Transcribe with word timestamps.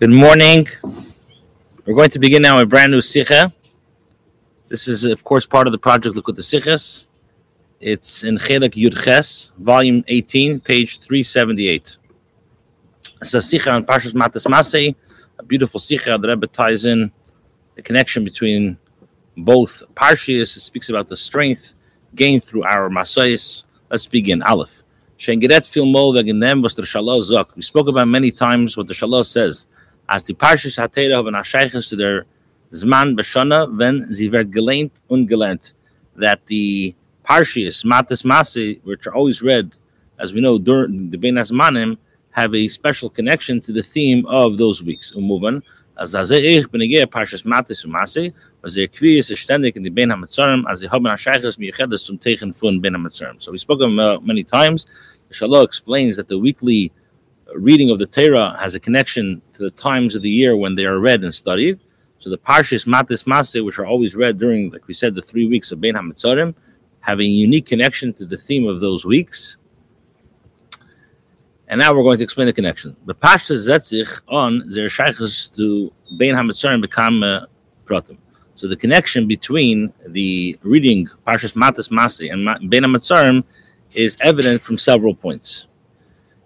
Good 0.00 0.08
morning. 0.08 0.66
We're 1.84 1.92
going 1.92 2.08
to 2.08 2.18
begin 2.18 2.40
now 2.40 2.58
a 2.58 2.64
brand 2.64 2.90
new 2.90 3.02
Sikha. 3.02 3.52
This 4.70 4.88
is, 4.88 5.04
of 5.04 5.22
course, 5.24 5.44
part 5.44 5.66
of 5.66 5.72
the 5.72 5.78
project 5.78 6.16
Likkutei 6.16 6.38
Sichos. 6.38 7.06
It's 7.80 8.24
in 8.24 8.38
Chelik 8.38 8.72
Yud 8.82 8.98
Ches, 9.04 9.50
volume 9.58 10.02
18, 10.08 10.60
page 10.60 11.00
378. 11.00 11.98
It's 13.20 13.34
a 13.34 13.42
Sikha 13.42 13.72
on 13.72 13.84
Parshas 13.84 14.14
Matas 14.14 14.46
Masei, 14.46 14.94
a 15.38 15.42
beautiful 15.42 15.78
Sikha 15.78 16.16
that 16.16 16.26
Rebbe 16.26 16.46
ties 16.46 16.86
in 16.86 17.12
the 17.74 17.82
connection 17.82 18.24
between 18.24 18.78
both 19.36 19.82
Parshias. 19.94 20.56
It 20.56 20.60
speaks 20.60 20.88
about 20.88 21.08
the 21.08 21.16
strength 21.18 21.74
gained 22.14 22.42
through 22.42 22.62
our 22.62 22.88
Masais. 22.88 23.64
Let's 23.90 24.06
begin. 24.06 24.42
Aleph. 24.44 24.82
We 25.18 25.46
spoke 27.62 27.88
about 27.88 28.08
many 28.08 28.30
times 28.30 28.76
what 28.78 28.86
the 28.86 28.94
Shalah 28.94 29.26
says 29.26 29.66
as 30.10 30.24
die 30.24 30.34
Parshas 30.34 30.76
HaTeira 30.76 31.16
haben 31.16 31.34
Ashaychas 31.34 31.88
to 31.88 31.96
their 31.96 32.26
Zman 32.72 33.16
Beshana, 33.16 33.66
when 33.78 34.12
sie 34.12 34.30
wird 34.30 34.50
gelehnt 34.50 34.90
ungelehnt. 35.08 35.72
That 36.16 36.44
the 36.46 36.94
Parshas, 37.24 37.84
Matas 37.84 38.24
Masi, 38.24 38.80
which 38.82 39.06
are 39.06 39.14
always 39.14 39.40
read, 39.40 39.70
as 40.18 40.34
we 40.34 40.40
know, 40.40 40.58
during 40.58 41.10
the 41.10 41.16
Ben 41.16 41.34
Azmanim, 41.34 41.96
have 42.32 42.54
a 42.54 42.66
special 42.66 43.08
connection 43.08 43.60
to 43.60 43.72
the 43.72 43.82
theme 43.82 44.26
of 44.26 44.58
those 44.58 44.82
weeks. 44.82 45.12
Umuvan, 45.12 45.62
as 45.98 46.16
as 46.16 46.32
ich 46.32 46.70
bin 46.72 46.82
ich 46.82 47.06
Parshas 47.06 47.44
Matas 47.44 47.86
Masi, 47.86 48.32
was 48.62 48.76
er 48.76 48.88
kriis 48.88 49.30
ist 49.30 49.38
ständig 49.38 49.76
in 49.76 49.84
die 49.84 49.90
Ben 49.90 50.10
HaMetzarim, 50.10 50.64
as 50.68 50.80
sie 50.80 50.88
haben 50.88 51.06
Ashaychas 51.06 51.56
miyechedes 51.56 52.04
zum 52.04 52.18
Teichen 52.18 52.52
Ben 52.82 52.94
HaMetzarim. 52.94 53.40
So 53.40 53.52
we 53.52 53.58
spoke 53.58 53.80
about 53.80 54.26
many 54.26 54.42
times. 54.42 54.86
The 55.28 55.34
Shalah 55.34 55.64
explains 55.64 56.16
that 56.16 56.26
the 56.26 56.38
weekly 56.38 56.90
reading 57.54 57.90
of 57.90 57.98
the 57.98 58.06
Torah 58.06 58.56
has 58.58 58.74
a 58.74 58.80
connection 58.80 59.42
to 59.54 59.64
the 59.64 59.70
times 59.70 60.14
of 60.14 60.22
the 60.22 60.30
year 60.30 60.56
when 60.56 60.74
they 60.74 60.86
are 60.86 61.00
read 61.00 61.24
and 61.24 61.34
studied. 61.34 61.78
So 62.18 62.30
the 62.30 62.38
Parshas 62.38 62.86
Matis 62.86 63.24
Maseh, 63.24 63.64
which 63.64 63.78
are 63.78 63.86
always 63.86 64.14
read 64.14 64.38
during, 64.38 64.70
like 64.70 64.86
we 64.86 64.94
said, 64.94 65.14
the 65.14 65.22
three 65.22 65.46
weeks 65.46 65.72
of 65.72 65.80
Ben 65.80 65.94
HaMetzarim, 65.94 66.54
have 67.00 67.18
a 67.18 67.24
unique 67.24 67.66
connection 67.66 68.12
to 68.14 68.26
the 68.26 68.36
theme 68.36 68.66
of 68.66 68.80
those 68.80 69.04
weeks. 69.04 69.56
And 71.68 71.80
now 71.80 71.94
we're 71.94 72.02
going 72.02 72.18
to 72.18 72.24
explain 72.24 72.46
the 72.46 72.52
connection. 72.52 72.96
The 73.06 73.14
Parshas 73.14 73.68
Zetzich 73.68 74.20
on 74.28 74.68
their 74.70 74.88
shaykhs 74.88 75.48
to 75.56 75.90
Ben 76.18 76.34
HaMetzarim 76.34 76.82
become 76.82 77.22
uh, 77.22 77.46
pratim. 77.86 78.18
So 78.56 78.68
the 78.68 78.76
connection 78.76 79.26
between 79.26 79.92
the 80.08 80.58
reading 80.62 81.08
Parshas 81.26 81.54
Matis 81.54 81.88
Maseh 81.88 82.30
and 82.30 82.68
Ben 82.68 82.82
HaMetzarim 82.82 83.44
is 83.94 84.18
evident 84.20 84.60
from 84.60 84.76
several 84.76 85.14
points. 85.14 85.68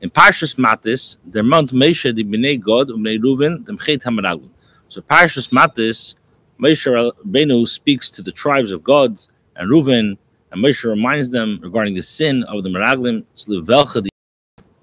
In 0.00 0.10
Parshas 0.10 0.56
Matis, 0.56 1.16
the 1.30 1.42
Mount 1.42 1.72
Moshe 1.72 2.14
di 2.14 2.24
Bnei 2.24 2.60
God 2.60 2.90
um 2.90 3.04
Reuven 3.04 3.64
dem 3.64 3.78
Chet 3.78 4.02
Hamaraglim. 4.02 4.50
So 4.88 5.00
Parshas 5.00 5.48
Matis, 5.50 6.16
Moshe 6.60 7.12
Benu 7.30 7.66
speaks 7.66 8.10
to 8.10 8.22
the 8.22 8.32
tribes 8.32 8.70
of 8.70 8.84
God 8.84 9.18
and 9.56 9.70
Reuven, 9.70 10.16
and 10.50 10.64
Moshe 10.64 10.84
reminds 10.84 11.30
them 11.30 11.58
regarding 11.62 11.94
the 11.94 12.02
sin 12.02 12.42
of 12.44 12.62
the 12.64 12.68
Meraglim, 12.68 13.24
Slivelcha 13.36 14.02
di 14.02 14.10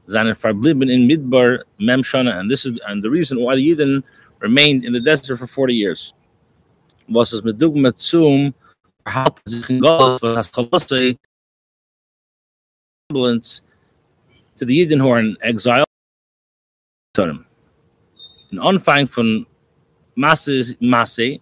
Zanen 0.07 0.35
Farbliben 0.35 0.91
in 0.91 1.07
Midbar 1.07 1.63
Mem 1.79 2.01
Shana, 2.03 2.39
and 2.39 2.49
this 2.49 2.65
is 2.65 2.79
and 2.87 3.03
the 3.03 3.09
reason 3.09 3.39
why 3.41 3.55
the 3.55 3.75
Yidden 3.75 4.03
remained 4.39 4.83
in 4.83 4.93
the 4.93 4.99
desert 4.99 5.37
for 5.37 5.47
40 5.47 5.73
years. 5.73 6.13
Was 7.07 7.33
es 7.33 7.43
mit 7.43 7.57
Dugma 7.57 7.95
zum 7.95 8.53
verhalten 9.05 9.41
sich 9.45 9.69
in 9.69 9.79
Gott, 9.79 10.21
was 10.21 10.49
Yidden 14.69 14.99
who 14.99 15.09
are 15.09 15.19
in 15.19 15.37
exile. 15.41 15.83
An 17.17 17.45
Anfang 18.53 19.09
von 19.09 19.45
Masse, 20.15 20.75
Masse 20.79 21.39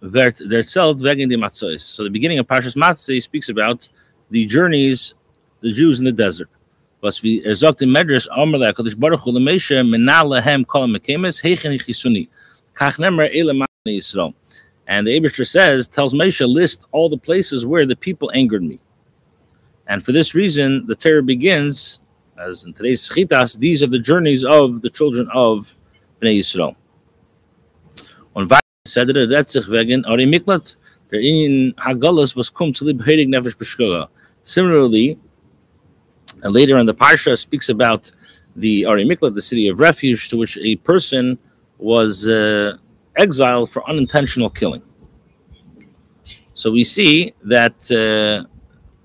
wird 0.00 0.40
erzählt 0.40 1.00
wegen 1.00 1.28
dem 1.28 1.40
Matzois. 1.40 1.80
So 1.80 2.04
the 2.04 2.10
beginning 2.10 2.38
of 2.38 2.46
Parshas 2.46 2.76
Matzeh 2.76 3.22
speaks 3.22 3.48
about 3.48 3.88
the 4.30 4.44
journeys, 4.46 5.14
the 5.60 5.72
Jews 5.72 6.00
in 6.00 6.04
the 6.04 6.12
desert. 6.12 6.48
Was 7.00 7.22
wie 7.22 7.42
er 7.44 7.54
sagt 7.54 7.82
im 7.82 7.90
Medrash, 7.90 8.26
Amar 8.30 8.58
le 8.58 8.72
HaKadosh 8.72 8.98
Baruch 8.98 9.20
Hu 9.20 9.32
lemeshe 9.32 9.86
menal 9.86 10.28
lehem 10.28 10.66
kol 10.66 10.86
mekemes 10.86 11.42
heichen 11.42 11.78
chisuni. 11.78 12.28
Kach 12.74 12.98
nemer 12.98 13.30
ele 13.34 13.64
Yisrael. 13.86 14.34
And 14.86 15.06
the 15.06 15.18
Abishter 15.18 15.46
says, 15.46 15.88
tells 15.88 16.14
Moshe, 16.14 16.46
list 16.46 16.84
all 16.92 17.08
the 17.08 17.16
places 17.16 17.66
where 17.66 17.86
the 17.86 17.96
people 17.96 18.30
angered 18.34 18.62
me. 18.62 18.78
And 19.86 20.04
for 20.04 20.12
this 20.12 20.34
reason, 20.34 20.86
the 20.86 20.94
Torah 20.94 21.22
begins 21.22 22.00
as 22.38 22.64
in 22.64 22.72
today's 22.72 23.08
Chitas, 23.08 23.58
these 23.58 23.82
are 23.82 23.86
the 23.86 23.98
journeys 23.98 24.44
of 24.44 24.82
the 24.82 24.90
children 24.90 25.28
of 25.32 25.74
Bnei 26.20 26.40
Yisrael. 26.40 26.76
Er, 28.36 29.26
that 29.26 29.50
sich 29.50 29.66
wegen 29.68 30.04
Ari 30.04 30.26
Miklat, 30.26 30.74
in 31.12 31.72
Hagalas 31.78 32.34
was 32.34 32.50
kum 32.50 32.74
zu 32.74 32.84
Heilig 32.84 33.28
Nefesh 33.28 33.56
Beshkoga. 33.56 34.08
Similarly, 34.42 35.18
and 36.42 36.52
later 36.52 36.76
on 36.76 36.86
the 36.86 36.94
Parsha 36.94 37.38
speaks 37.38 37.68
about 37.68 38.10
the 38.56 38.84
Ari 38.84 39.04
Miklat, 39.04 39.34
the 39.34 39.42
city 39.42 39.68
of 39.68 39.78
refuge, 39.78 40.28
to 40.28 40.36
which 40.36 40.58
a 40.58 40.76
person 40.76 41.38
was 41.78 42.26
uh, 42.26 42.76
exiled 43.16 43.70
for 43.70 43.88
unintentional 43.88 44.50
killing. 44.50 44.82
So 46.54 46.70
we 46.70 46.84
see 46.84 47.34
that 47.44 47.74
uh, 47.90 48.48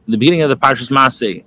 the 0.07 0.17
beginning 0.17 0.41
of 0.41 0.50
the 0.50 0.57
Parshas 0.57 0.90
Maseh, 0.90 1.44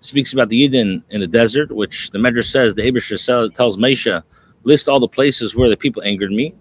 speaks 0.00 0.32
about 0.32 0.48
the 0.48 0.56
Eden 0.56 1.02
in 1.10 1.20
the 1.20 1.26
desert, 1.26 1.70
which 1.70 2.10
the 2.10 2.18
Medrash 2.18 2.50
says 2.50 2.74
the 2.74 2.82
Abish 2.82 3.54
tells 3.54 3.76
Mesha, 3.76 4.22
list 4.64 4.88
all 4.88 5.00
the 5.00 5.08
places 5.08 5.56
where 5.56 5.68
the 5.68 5.76
people 5.76 6.02
angered 6.02 6.30
me. 6.30 6.54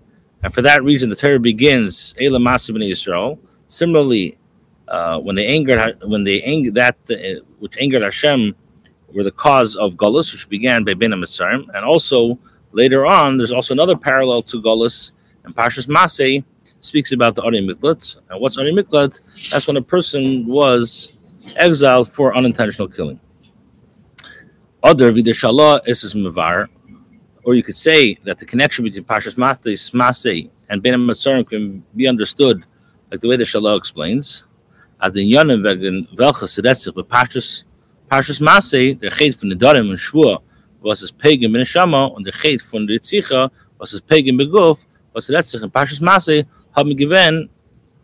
And 0.43 0.53
for 0.53 0.61
that 0.61 0.83
reason, 0.83 1.09
the 1.09 1.15
Torah 1.15 1.39
begins, 1.39 2.13
Ela 2.19 2.39
Masib 2.39 2.83
Israel. 2.89 3.39
Similarly, 3.67 4.37
uh, 4.87 5.19
when 5.19 5.35
they 5.35 5.47
angered, 5.47 6.01
when 6.05 6.23
they 6.23 6.41
angered 6.43 6.75
that 6.75 6.95
uh, 7.09 7.43
which 7.59 7.77
angered 7.77 8.03
Hashem, 8.03 8.55
were 9.13 9.23
the 9.23 9.31
cause 9.31 9.75
of 9.75 9.95
Gullus, 9.95 10.31
which 10.31 10.47
began 10.49 10.83
by 10.83 10.93
Ben 10.93 11.11
Metzarim, 11.11 11.65
and 11.73 11.85
also 11.85 12.37
later 12.71 13.05
on, 13.05 13.37
there's 13.37 13.51
also 13.51 13.73
another 13.73 13.95
parallel 13.95 14.41
to 14.43 14.61
Gullus, 14.61 15.11
and 15.43 15.55
Pashas 15.55 15.87
Masei 15.87 16.43
speaks 16.81 17.11
about 17.11 17.35
the 17.35 17.41
Ari 17.43 17.61
Miklat. 17.61 18.17
And 18.29 18.39
what's 18.41 18.57
Ari 18.57 18.73
Miklat? 18.73 19.19
That's 19.49 19.67
when 19.67 19.77
a 19.77 19.81
person 19.81 20.45
was 20.45 21.13
exiled 21.55 22.11
for 22.11 22.35
unintentional 22.35 22.87
killing. 22.87 23.19
Other 24.87 25.11
vidashallah 25.11 25.85
is 25.85 26.13
mavar, 26.13 26.69
or 27.43 27.55
you 27.55 27.61
could 27.61 27.75
say 27.75 28.13
that 28.23 28.37
the 28.37 28.45
connection 28.45 28.85
between 28.85 29.03
Pashas 29.03 29.35
Matis 29.35 29.91
Masei 29.91 30.49
and 30.69 30.81
Ben 30.81 30.93
Matzarim 30.93 31.45
can 31.45 31.83
be 31.93 32.07
understood 32.07 32.63
like 33.11 33.19
the 33.19 33.27
way 33.27 33.35
the 33.35 33.43
Shalah 33.43 33.77
explains. 33.77 34.45
As 35.01 35.13
in 35.17 35.27
Yonim 35.27 35.61
wegen 35.61 36.07
welche 36.15 36.47
Sedetzich 36.47 36.95
bei 36.95 37.01
Pashas 37.01 37.65
Pashas 38.09 38.39
Masei, 38.39 38.97
der 38.97 39.11
Chet 39.11 39.35
von 39.35 39.49
Nedarim 39.49 39.89
und 39.89 39.97
Shvur, 39.97 40.41
was 40.81 41.01
es 41.01 41.11
Pagan 41.11 41.51
ben 41.51 41.65
Shama, 41.65 42.05
und 42.05 42.23
der 42.23 42.31
Chet 42.31 42.61
von 42.61 42.87
Ritzicha, 42.87 43.51
was 43.77 43.91
es 43.91 43.99
Pagan 43.99 44.37
beguf, 44.37 44.87
was 45.11 45.27
Sedetzich 45.27 45.61
in 45.61 45.69
Pashas 45.69 45.99
Masei, 45.99 46.45
haben 46.73 46.95
gewähnt, 46.95 47.49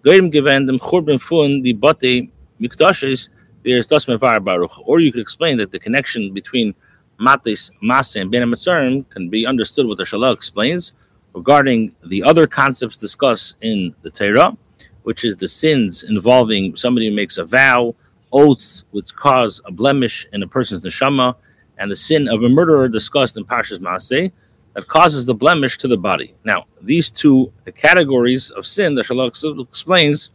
Gerim 0.03 0.29
gewähnt 0.29 0.67
dem 0.67 0.79
Churban 0.79 1.17
von 1.17 1.63
die 1.63 1.73
Bote 1.73 2.27
Mikdashes, 2.59 3.29
there's 3.63 3.88
Dasman 3.88 4.19
Baruch. 4.19 4.88
Or 4.88 5.00
you 5.00 5.12
could 5.12 5.22
explain 5.22 5.57
that 5.57 5.72
the 5.72 5.79
connection 5.79 6.34
between 6.34 6.75
Matis, 7.19 7.72
Masa, 7.81 8.22
and 8.22 8.31
Ben 8.31 8.44
Matzarim 8.44 9.09
can 9.09 9.29
be 9.29 9.46
understood 9.46 9.88
what 9.88 9.97
the 9.97 10.03
Shalah 10.03 10.34
explains 10.34 10.94
regarding 11.34 11.96
the 12.06 12.24
other 12.24 12.47
concepts 12.47 12.97
discussed 12.97 13.57
in 13.62 13.96
the 14.01 14.12
Torah, 14.12 14.56
which 15.03 15.24
is 15.24 15.38
the 15.38 15.47
sins 15.47 16.03
involving 16.03 16.75
somebody 16.75 17.09
who 17.09 17.16
makes 17.16 17.38
a 17.38 17.46
vow, 17.46 17.96
oaths 18.31 18.85
which 18.91 19.16
cause 19.16 19.62
a 19.66 19.72
blemish 19.72 20.28
in 20.34 20.44
a 20.44 20.47
person's 20.47 20.81
neshama, 20.81 21.35
and 21.78 21.90
the 21.91 21.95
sin 21.95 22.28
of 22.28 22.44
a 22.44 22.50
murderer 22.50 22.88
discussed 22.88 23.38
in 23.38 23.45
Parshas 23.45 23.80
Maseh 23.80 24.31
that 24.74 24.88
causes 24.88 25.25
the 25.25 25.33
blemish 25.33 25.77
to 25.80 25.88
the 25.88 25.98
body. 25.98 26.33
Now, 26.44 26.66
these 26.81 27.12
two 27.12 27.51
categories 27.75 28.50
of 28.51 28.66
sin, 28.66 28.95
the 28.95 29.01
Shalah 29.01 29.68
explains, 29.68 30.30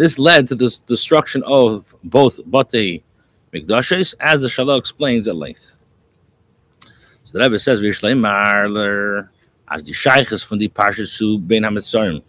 this 0.00 0.18
led 0.18 0.48
to 0.48 0.54
the 0.54 0.74
destruction 0.86 1.42
of 1.44 1.94
both 2.04 2.40
Bate 2.50 3.02
Mikdashes, 3.52 4.14
as 4.18 4.40
the 4.40 4.46
Shalah 4.46 4.78
explains 4.78 5.28
at 5.28 5.36
length. 5.36 5.72
So 7.24 7.36
the 7.36 7.44
Rebbe 7.44 7.58
says, 7.58 7.82
Vishlei 7.82 8.14
Marler, 8.18 9.28
as 9.68 9.84
the 9.84 9.92
Sheiches 9.92 10.42
von 10.46 10.56
the 10.56 10.68
Parshas 10.70 11.14
zu 11.14 11.36
Ben 11.36 11.64
HaMetzarim. 11.64 12.22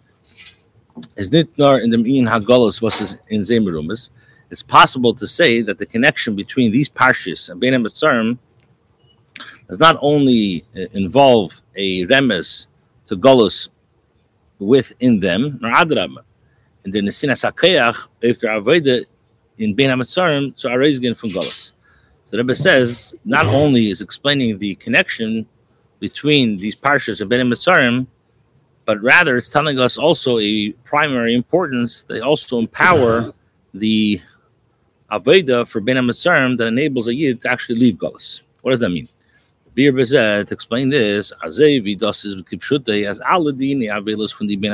Is 1.16 1.32
nicht 1.32 1.56
nur 1.56 1.78
in 1.78 1.88
the 1.88 1.96
Ian 1.96 2.26
Hagolus, 2.26 2.82
was 2.82 3.16
in 3.28 3.40
Zemerumas. 3.40 4.10
It's 4.50 4.62
possible 4.62 5.14
to 5.14 5.26
say 5.26 5.62
that 5.62 5.78
the 5.78 5.86
connection 5.86 6.36
between 6.36 6.72
these 6.72 6.90
Parshas 6.90 7.48
and 7.48 7.58
Ben 7.58 7.72
HaMetzarim 7.72 8.38
does 9.68 9.80
not 9.80 9.96
only 10.02 10.62
uh, 10.76 10.80
involve 10.92 11.62
a 11.74 12.04
remes 12.04 12.66
to 13.06 13.16
Golus 13.16 13.70
within 14.58 15.20
them, 15.20 15.58
nor 15.62 15.72
and 16.84 16.92
then 16.92 17.04
the 17.04 17.10
Sinas 17.10 17.50
HaKeach, 17.50 18.08
if 18.20 18.40
they're 18.40 18.56
avoided 18.56 19.06
in 19.58 19.74
Ben 19.74 19.90
HaMetzarim, 19.90 20.56
to 20.56 20.68
Areizgin 20.68 21.16
from 21.16 21.30
Golos. 21.30 21.72
So 22.24 22.36
the 22.36 22.42
Rebbe 22.42 22.54
says, 22.54 23.14
not 23.24 23.46
only 23.46 23.90
is 23.90 24.00
explaining 24.00 24.58
the 24.58 24.74
connection 24.76 25.46
between 26.00 26.56
these 26.58 26.74
parshas 26.74 27.20
of 27.20 27.28
Ben 27.28 27.48
Metzarim, 27.48 28.06
but 28.84 29.00
rather 29.02 29.36
it's 29.36 29.50
telling 29.50 29.78
us 29.78 29.96
also 29.96 30.38
a 30.38 30.72
primary 30.84 31.34
importance. 31.34 32.02
They 32.04 32.20
also 32.20 32.58
empower 32.58 33.32
the 33.74 34.20
Aveda 35.10 35.68
for 35.68 35.80
Ben 35.80 35.96
Metzarim 35.98 36.56
that 36.58 36.66
enables 36.66 37.06
a 37.06 37.14
Yid 37.14 37.42
to 37.42 37.50
actually 37.50 37.78
leave 37.78 37.96
Gullus. 37.96 38.40
What 38.62 38.72
does 38.72 38.80
that 38.80 38.88
mean? 38.88 39.06
Bir 39.74 39.92
Bezet, 39.92 40.48
to 40.48 40.54
explain 40.54 40.90
this, 40.90 41.32
as 41.42 41.58
Aladini 41.58 41.86
Avelos 43.88 44.32
from 44.32 44.46
the 44.46 44.56
Ben 44.56 44.72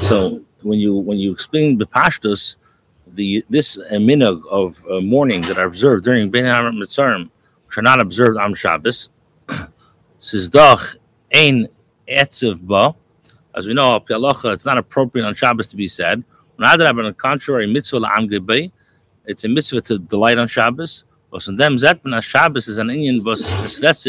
So 0.00 0.42
when 0.62 0.78
you 0.78 0.96
when 0.96 1.18
you 1.18 1.32
explain 1.32 1.78
the 1.78 1.86
Pashtus, 1.86 2.56
the 3.06 3.44
this 3.48 3.78
uh, 3.78 4.36
of 4.50 4.84
uh, 4.90 5.00
mourning 5.00 5.42
that 5.42 5.58
are 5.58 5.66
observed 5.66 6.04
during 6.04 6.30
Ben 6.30 6.44
Metzarim, 6.44 7.30
which 7.66 7.78
are 7.78 7.82
not 7.82 8.00
observed 8.00 8.38
on 8.38 8.54
Shabbos, 8.54 9.10
says 10.20 10.48
Doch 10.48 10.94
Ein 11.34 11.68
Etziv 12.08 12.60
Ba. 12.66 12.94
As 13.54 13.66
we 13.66 13.74
know, 13.74 14.00
it's 14.08 14.66
not 14.66 14.78
appropriate 14.78 15.24
on 15.24 15.34
Shabbos 15.34 15.66
to 15.68 15.76
be 15.76 15.88
said. 15.88 16.22
Rather, 16.58 16.86
on 16.86 16.96
the 16.96 17.12
contrary, 17.12 17.66
mitzvah 17.66 18.00
la'am 18.00 18.70
it's 19.26 19.44
a 19.44 19.48
mitzvah 19.48 19.80
to 19.82 19.98
delight 19.98 20.38
on 20.38 20.48
Shabbos. 20.48 21.04
Was 21.30 21.46
von 21.46 21.56
dem 21.56 21.78
sagt 21.78 22.04
man, 22.04 22.20
Shabbos 22.20 22.68
is 22.68 22.78
an 22.78 22.90
Indian, 22.90 23.22
was 23.22 23.40
es 23.64 23.80
lässt 23.80 24.06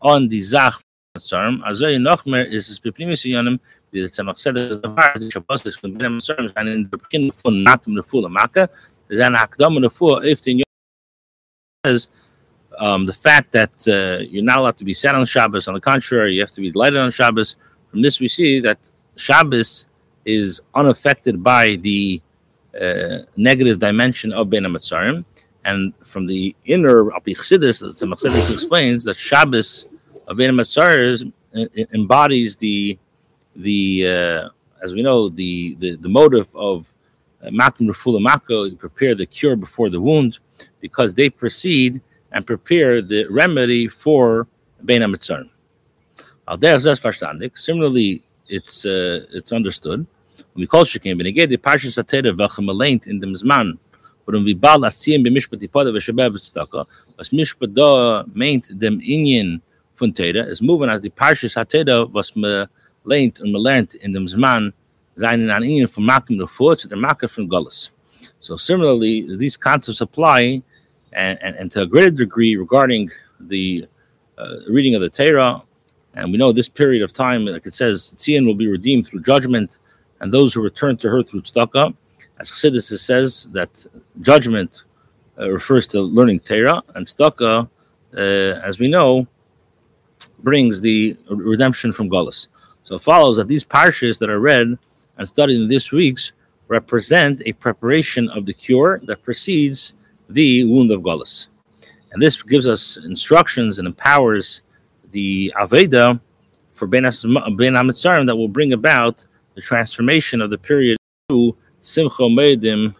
an 0.00 0.28
die 0.28 0.40
Sache 0.40 0.82
bei 1.18 1.92
Yonim, 3.30 3.60
in 3.92 4.04
Natum 7.64 7.94
if 10.24 10.42
the 10.42 10.62
says, 11.86 12.08
um, 12.78 13.06
the 13.06 13.12
fact 13.12 13.52
that 13.52 13.70
uh, 13.88 14.22
you're 14.24 14.44
not 14.44 14.58
allowed 14.58 14.76
to 14.78 14.84
be 14.84 14.94
sat 14.94 15.14
on 15.14 15.24
Shabbos, 15.26 15.68
on 15.68 15.74
the 15.74 15.80
contrary, 15.80 16.34
you 16.34 16.40
have 16.40 16.52
to 16.52 16.60
be 16.60 16.70
delighted 16.70 16.98
on 16.98 17.10
Shabbos. 17.10 17.56
From 17.90 18.02
this, 18.02 18.20
we 18.20 18.28
see 18.28 18.60
that 18.60 18.78
Shabbos 19.16 19.86
is 20.24 20.60
unaffected 20.74 21.42
by 21.42 21.76
the 21.76 22.20
uh, 22.80 23.18
negative 23.36 23.78
dimension 23.78 24.32
of 24.32 24.50
Ben 24.50 24.64
Amatzarim. 24.64 25.24
And 25.64 25.92
from 26.04 26.26
the 26.26 26.54
inner 26.66 27.06
Apichsidis, 27.06 27.80
the 27.80 27.88
Tzemach 27.88 28.52
explains 28.52 29.04
that 29.04 29.16
Shabbos 29.16 29.86
of 30.28 30.36
Ben 30.36 30.50
embodies 31.92 32.56
the, 32.56 32.98
the 33.56 34.06
uh, 34.06 34.48
as 34.82 34.94
we 34.94 35.02
know, 35.02 35.28
the, 35.28 35.76
the, 35.80 35.96
the 35.96 36.08
motive 36.08 36.48
of 36.54 36.92
Makim 37.44 37.88
Rafula 37.88 38.20
Mako, 38.20 38.70
prepare 38.76 39.14
the 39.14 39.26
cure 39.26 39.56
before 39.56 39.90
the 39.90 40.00
wound, 40.00 40.38
because 40.80 41.14
they 41.14 41.28
precede 41.30 42.00
and 42.32 42.46
prepare 42.46 43.00
the 43.02 43.26
remedy 43.30 43.88
for 43.88 44.46
Ben 44.82 45.00
Amatzarim. 45.00 45.50
Similarly, 47.56 48.22
it's 48.48 48.86
uh, 48.86 49.26
it's 49.32 49.52
understood. 49.52 50.06
When 50.54 50.62
we 50.62 50.66
call 50.66 50.84
shekin 50.84 51.18
ben 51.18 51.34
ged 51.34 51.50
the 51.50 51.58
parshas 51.58 52.02
atera 52.02 52.32
v'chamaleint 52.34 53.06
in 53.06 53.20
dem 53.20 53.34
zman 53.34 53.78
warum 54.26 54.44
wir 54.44 54.56
bald 54.56 54.82
asien 54.82 55.22
be 55.22 55.30
mishpat 55.30 55.60
ipada 55.60 55.92
v'shabab 55.92 56.34
tztaka 56.36 56.86
was 57.16 57.28
mishpat 57.30 57.74
da 57.74 58.24
meint 58.34 58.78
dem 58.78 59.00
inyan 59.00 59.60
von 59.98 60.12
teda 60.12 60.48
is 60.50 60.62
moving 60.62 60.88
as 60.88 61.00
the 61.00 61.10
parshas 61.10 61.56
atera 61.56 62.10
was 62.12 62.34
me 62.36 62.66
leint 63.04 63.40
und 63.40 63.52
me 63.52 63.88
in 64.00 64.12
dem 64.12 64.26
zman 64.26 64.72
sein 65.16 65.50
an 65.50 65.62
inyan 65.62 65.88
von 65.88 66.04
makim 66.04 66.38
the 66.38 66.76
to 66.76 66.88
the 66.88 66.96
makim 66.96 67.28
from 67.28 67.48
gullus 67.48 67.90
so 68.40 68.56
similarly 68.56 69.36
these 69.36 69.56
concepts 69.56 70.00
apply 70.00 70.62
and, 71.12 71.38
and, 71.42 71.56
and 71.56 71.70
to 71.72 71.82
a 71.82 71.86
greater 71.86 72.10
degree 72.10 72.56
regarding 72.56 73.10
the 73.40 73.86
uh, 74.38 74.56
reading 74.68 74.94
of 74.94 75.00
the 75.00 75.10
Torah, 75.10 75.62
and 76.14 76.30
we 76.32 76.38
know 76.38 76.52
this 76.52 76.68
period 76.68 77.02
of 77.02 77.12
time, 77.12 77.44
like 77.44 77.66
it 77.66 77.74
says, 77.74 78.14
Tzion 78.16 78.46
will 78.46 78.54
be 78.54 78.68
redeemed 78.68 79.06
through 79.06 79.22
judgment 79.22 79.78
and 80.20 80.32
those 80.32 80.54
who 80.54 80.60
return 80.60 80.96
to 80.98 81.08
her 81.08 81.22
through 81.22 81.42
tzedakah. 81.42 81.94
As 82.40 82.50
Chassidus 82.50 82.96
says 82.98 83.48
that 83.52 83.84
judgment 84.20 84.82
uh, 85.38 85.50
refers 85.50 85.86
to 85.88 86.00
learning 86.00 86.40
Torah, 86.40 86.82
and 86.94 87.06
tzedakah, 87.06 87.68
uh, 88.16 88.20
as 88.20 88.78
we 88.78 88.88
know, 88.88 89.26
brings 90.40 90.80
the 90.80 91.16
redemption 91.28 91.92
from 91.92 92.10
Golis. 92.10 92.48
So 92.82 92.96
it 92.96 93.02
follows 93.02 93.36
that 93.36 93.48
these 93.48 93.64
parshas 93.64 94.18
that 94.18 94.30
are 94.30 94.40
read 94.40 94.78
and 95.18 95.28
studied 95.28 95.60
in 95.60 95.68
this 95.68 95.92
week's 95.92 96.32
represent 96.68 97.42
a 97.46 97.52
preparation 97.54 98.28
of 98.30 98.46
the 98.46 98.54
cure 98.54 99.00
that 99.04 99.22
precedes 99.22 99.94
the 100.30 100.64
wound 100.64 100.90
of 100.90 101.02
Golis. 101.02 101.48
And 102.12 102.22
this 102.22 102.42
gives 102.42 102.66
us 102.66 102.98
instructions 103.04 103.78
and 103.78 103.86
empowers 103.86 104.62
the 105.10 105.52
Aveda 105.56 106.20
for 106.72 106.86
Ben 106.86 107.02
Amitzarim 107.04 108.26
that 108.26 108.36
will 108.36 108.48
bring 108.48 108.72
about 108.72 109.26
the 109.54 109.60
transformation 109.60 110.40
of 110.40 110.50
the 110.50 110.58
period 110.58 110.96
to 111.28 111.56
Simcha 111.80 112.22
Meidim. 112.22 112.94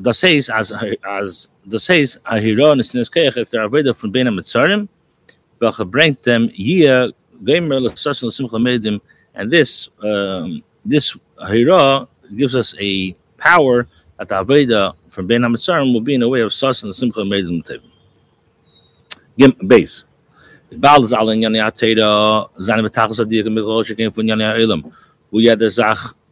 Das 0.00 0.20
heißt, 0.22 0.50
as 0.50 0.72
as 1.04 1.48
das 1.68 1.86
heißt, 1.86 2.20
Ahiron 2.24 2.80
is 2.80 2.92
Neskech, 2.92 3.36
if 3.36 3.50
they're 3.50 3.68
Aveda 3.68 3.94
from 3.94 4.10
Bein 4.10 4.26
HaMetzarim, 4.26 4.88
them 6.22 6.50
Simcha 8.30 9.00
and 9.34 9.50
this 9.50 9.88
um, 10.02 10.62
this 10.84 11.16
Ahira 11.38 12.08
gives 12.36 12.54
us 12.56 12.74
a 12.78 13.12
power 13.38 13.88
that 14.18 14.28
the 14.28 14.44
Aveda 14.44 14.94
from 15.08 15.26
Bein 15.26 15.42
HaMetzarim 15.42 15.92
will 15.92 16.00
be 16.00 16.14
in 16.14 16.22
a 16.22 16.28
way 16.28 16.40
of 16.40 16.50
Sassan 16.50 16.92
Simcha 16.92 17.20
Meidim 17.20 17.80
Gim 19.38 19.52
base. 19.66 20.04
Baal 20.76 21.04
is 21.04 21.12
alle 21.12 21.30
in 21.30 21.40
Yania 21.40 21.70
Teda, 21.70 22.48
seine 22.60 22.82
Betachas 22.82 23.20
Adir, 23.20 23.44
mit 23.50 23.64
Rosh, 23.64 23.92
von 24.12 24.26
Yania 24.26 24.58
Elam 24.60 24.92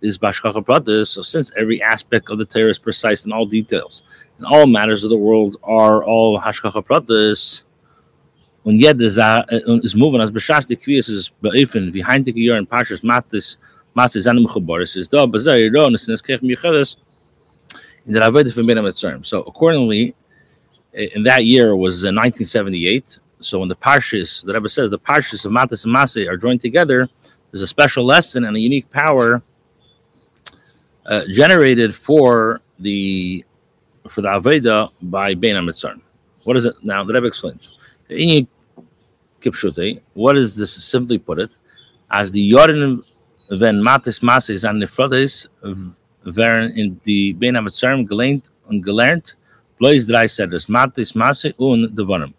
is 0.02 0.18
Bashkacha 0.18 0.64
Pratis. 0.64 1.08
So 1.08 1.22
since 1.22 1.50
every 1.56 1.82
aspect 1.82 2.30
of 2.30 2.38
the 2.38 2.44
Torah 2.44 2.70
is 2.70 2.78
precise 2.78 3.24
in 3.24 3.32
all 3.32 3.46
details, 3.46 4.02
and 4.36 4.46
all 4.46 4.66
matters 4.66 5.04
of 5.04 5.10
the 5.10 5.16
world 5.16 5.56
are 5.62 6.04
all 6.04 6.40
Hashkacha 6.40 6.84
Pratis, 6.84 7.62
when 8.62 8.78
yet 8.78 9.00
is 9.00 9.18
uh, 9.18 9.44
moving 9.94 10.20
as 10.20 10.30
Bashas 10.30 10.66
the 10.66 10.76
Kvias 10.76 11.10
is 11.10 11.30
Beifin 11.42 11.92
behind 11.92 12.24
the 12.24 12.32
year 12.32 12.56
in 12.56 12.66
Pashas 12.66 13.02
Matis 13.02 13.56
Matis 13.96 14.28
Anim 14.28 14.46
Chaboris 14.46 14.96
is 14.96 15.08
da 15.08 15.26
Bazar 15.26 15.58
Ron 15.72 15.94
is 15.94 16.08
Neskech 16.08 16.40
Michedes 16.40 16.96
in 18.06 18.12
the 18.12 18.20
Raved 18.20 18.54
from 18.54 18.66
Ben 18.66 18.76
Metzarim. 18.78 19.24
So 19.24 19.42
accordingly, 19.42 20.14
in 20.92 21.22
that 21.24 21.44
year 21.44 21.76
was 21.76 22.04
in 22.04 22.14
1978. 22.14 23.04
Uh, 23.04 23.18
so 23.40 23.58
when 23.58 23.68
the 23.68 23.76
Parshas, 23.76 24.44
the 24.44 24.52
Rebbe 24.52 24.68
says 24.68 24.90
the 24.90 24.98
Parshas 24.98 25.44
of 25.44 25.52
Matis 25.52 25.84
and 25.84 25.94
Masay 25.94 26.28
are 26.28 26.36
joined 26.36 26.60
together, 26.60 27.08
there's 27.50 27.62
a 27.62 27.66
special 27.66 28.04
lesson 28.04 28.44
and 28.44 28.56
a 28.56 28.60
unique 28.60 28.90
power 28.90 29.42
uh, 31.06 31.24
generated 31.30 31.94
for 31.94 32.60
the 32.78 33.44
for 34.08 34.20
the 34.20 34.28
Aveda 34.28 34.90
by 35.02 35.34
Bein 35.34 35.56
HaMitzar. 35.56 36.00
What 36.44 36.56
is 36.56 36.64
it 36.64 36.74
now? 36.82 37.04
The 37.04 37.14
Rebbe 37.14 37.26
explains. 37.26 37.72
What 40.14 40.36
is 40.36 40.54
this? 40.54 40.72
Simply 40.84 41.18
put 41.18 41.38
it, 41.38 41.50
as 42.10 42.30
the 42.30 42.52
Yorin 42.52 43.02
when 43.48 43.82
Matis 43.82 44.20
Masis 44.20 44.68
and 44.68 44.82
Nefrodes 44.82 45.46
wären 46.24 46.76
in 46.76 47.00
the 47.04 47.32
Bein 47.34 47.54
HaMitzar 47.54 48.06
gelernt 48.06 48.44
und 48.68 48.82
gelernt, 48.82 49.34
bloß 49.80 50.06
drei 50.06 50.26
Seders, 50.26 50.66
Matis 50.68 51.14
Masse 51.14 51.52
und 51.58 51.94
Devarim. 51.94 52.32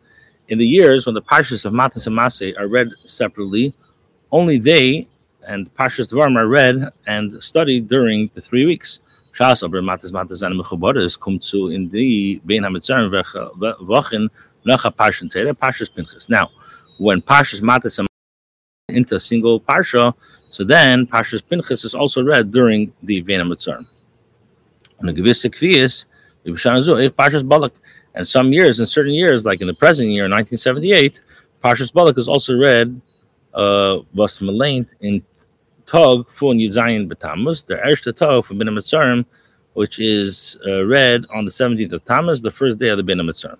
In 0.48 0.58
the 0.58 0.68
years 0.68 1.06
when 1.06 1.16
the 1.16 1.22
parshas 1.22 1.66
of 1.66 1.74
Matis 1.74 2.08
and 2.08 2.16
Masse 2.16 2.54
are 2.58 2.68
read 2.68 2.90
separately, 3.06 3.74
only 4.32 4.58
they 4.58 5.08
and 5.48 5.74
Pashas 5.76 6.12
Dvarim 6.12 6.38
are 6.38 6.48
read 6.48 6.90
and 7.08 7.44
studied 7.44 7.88
during 7.88 8.30
the 8.34 8.42
three 8.42 8.66
weeks. 8.66 9.00
Shas 9.34 9.64
aber 9.64 9.82
matas 9.82 10.12
matas 10.12 10.46
an 10.46 10.54
mechubaris 10.54 11.18
kommt 11.20 11.44
zu 11.44 11.68
in 11.70 11.90
die 11.90 12.42
Bein 12.46 12.64
HaMitzarim 12.64 13.12
Wochen 13.82 14.30
Pashas 14.66 15.94
Pinchas. 15.94 16.30
Now, 16.30 16.50
when 16.98 17.22
Pashas 17.22 17.62
matas 17.62 18.06
into 18.90 19.16
a 19.16 19.20
single 19.20 19.60
Parsha, 19.60 20.14
so 20.52 20.64
then 20.64 21.08
Pashas 21.08 21.42
Pinchas 21.48 21.84
is 21.84 21.96
also 21.96 22.24
read 22.24 22.52
during 22.52 22.94
the 23.04 23.22
Bein 23.22 23.40
HaMitzarim. 23.40 23.86
Und 25.00 25.10
a 25.10 25.14
gewisse 25.14 25.50
Kvias, 25.50 26.06
Pashas 26.46 27.48
Balak, 27.48 27.74
and 28.16 28.28
some 28.28 28.54
years, 28.54 28.80
in 28.80 28.86
certain 28.86 29.14
years, 29.14 29.46
like 29.46 29.62
in 29.62 29.68
the 29.68 29.74
present 29.74 30.10
year, 30.10 30.24
1978, 30.24 31.22
Pashas 31.64 31.92
Balak 31.94 32.18
is 32.18 32.28
also 32.28 32.58
read 32.58 33.02
uh, 33.54 34.00
was 34.14 34.40
meleint 34.40 34.94
in 35.02 35.24
Tog 35.86 36.30
von 36.32 36.58
Yuzayin 36.58 37.12
B'Tammuz, 37.12 37.66
the 37.66 37.76
erste 37.86 38.16
Tog 38.16 38.46
for 38.46 38.54
Bin 38.54 38.68
Mitzarim, 38.68 39.26
which 39.74 40.00
is 40.00 40.58
uh, 40.68 40.86
read 40.86 41.26
on 41.34 41.46
the 41.46 41.52
17th 41.52 41.94
of 41.94 42.06
Tammuz, 42.06 42.42
the 42.42 42.52
first 42.52 42.80
day 42.80 42.90
of 42.90 42.98
the 42.98 43.04
Bin 43.04 43.20
Mitzarim. 43.20 43.58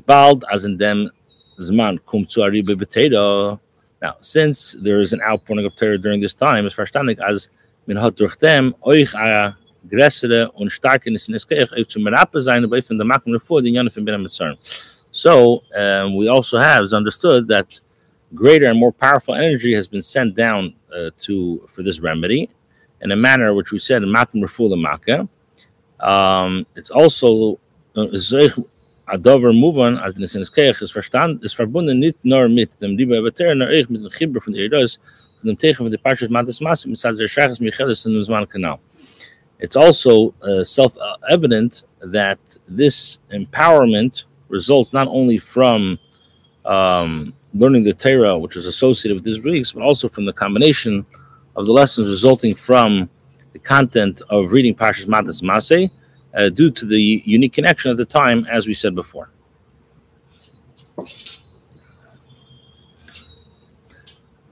Bald, 0.00 0.44
as 0.50 0.64
in 0.64 0.78
them, 0.78 1.10
Zman 1.58 1.98
kum 2.06 2.26
zu 2.26 2.40
B'Teiro. 2.40 3.60
Now, 4.00 4.16
since 4.20 4.76
there 4.80 5.00
is 5.00 5.12
an 5.12 5.20
outpouring 5.22 5.64
of 5.64 5.76
terror 5.76 5.98
during 5.98 6.20
this 6.20 6.34
time, 6.34 6.66
it's 6.66 6.74
verstandig 6.74 7.18
as 7.20 7.48
min 7.86 7.96
hat 7.96 8.16
durch 8.16 8.36
dem 8.36 8.74
euch 8.82 9.14
a 9.14 9.56
größere 9.88 10.50
und 10.52 10.70
starke 10.70 11.10
Niskeich 11.10 11.72
auf 11.72 11.88
zum 11.88 12.06
Rappe 12.06 12.40
sein, 12.40 12.64
aber 12.64 12.82
von 12.82 12.98
der 12.98 13.06
Makam 13.06 13.32
Refuah, 13.32 13.60
den 13.60 13.74
Janne 13.74 13.90
von 13.90 14.04
Ben 14.04 14.20
Mitzarm. 14.22 14.56
So, 15.12 15.62
um, 15.76 16.16
we 16.16 16.28
also 16.28 16.58
have 16.58 16.92
understood 16.92 17.46
that 17.48 17.80
greater 18.34 18.66
and 18.66 18.78
more 18.78 18.92
powerful 18.92 19.34
energy 19.34 19.74
has 19.74 19.86
been 19.86 20.02
sent 20.02 20.34
down 20.34 20.74
uh, 20.94 21.10
to 21.20 21.68
for 21.68 21.82
this 21.82 22.00
remedy 22.00 22.48
in 23.02 23.12
a 23.12 23.16
manner 23.16 23.52
which 23.52 23.72
we 23.72 23.78
said 23.78 24.02
in 24.02 24.08
Makam 24.08 24.42
Refuah 24.42 24.80
Makkah. 24.80 25.28
Um, 26.00 26.66
it's 26.74 26.90
also 26.90 27.60
uh, 27.94 28.06
Verbunden 31.54 31.98
nur 32.22 32.48
mit 32.48 32.70
dem 32.80 33.02
auch 33.02 33.88
mit 33.88 34.10
dem 34.10 34.40
von 34.40 34.52
von 35.42 35.56
dem 35.56 35.74
von 35.74 35.90
der 35.90 36.30
Matas 36.30 36.60
mit 36.60 37.04
in 38.04 38.12
dem 38.14 38.24
Zman 38.24 38.48
Kanal. 38.48 38.78
It's 39.60 39.76
also 39.76 40.34
uh, 40.42 40.64
self-evident 40.64 41.84
that 42.00 42.38
this 42.66 43.20
empowerment 43.30 44.24
results 44.48 44.92
not 44.92 45.06
only 45.08 45.38
from 45.38 45.98
um, 46.64 47.32
learning 47.54 47.84
the 47.84 47.92
Torah, 47.92 48.38
which 48.38 48.56
is 48.56 48.66
associated 48.66 49.14
with 49.14 49.24
these 49.24 49.40
weeks, 49.40 49.72
but 49.72 49.82
also 49.82 50.08
from 50.08 50.24
the 50.24 50.32
combination 50.32 51.06
of 51.56 51.66
the 51.66 51.72
lessons 51.72 52.08
resulting 52.08 52.54
from 52.54 53.08
the 53.52 53.58
content 53.58 54.22
of 54.30 54.50
reading 54.50 54.74
Parshas 54.74 55.06
Matas 55.06 55.42
Maseh, 55.42 55.90
uh, 56.36 56.48
due 56.48 56.70
to 56.70 56.86
the 56.86 57.22
unique 57.24 57.52
connection 57.52 57.90
at 57.90 57.96
the 57.96 58.04
time, 58.04 58.46
as 58.50 58.66
we 58.66 58.74
said 58.74 58.94
before. 58.94 59.30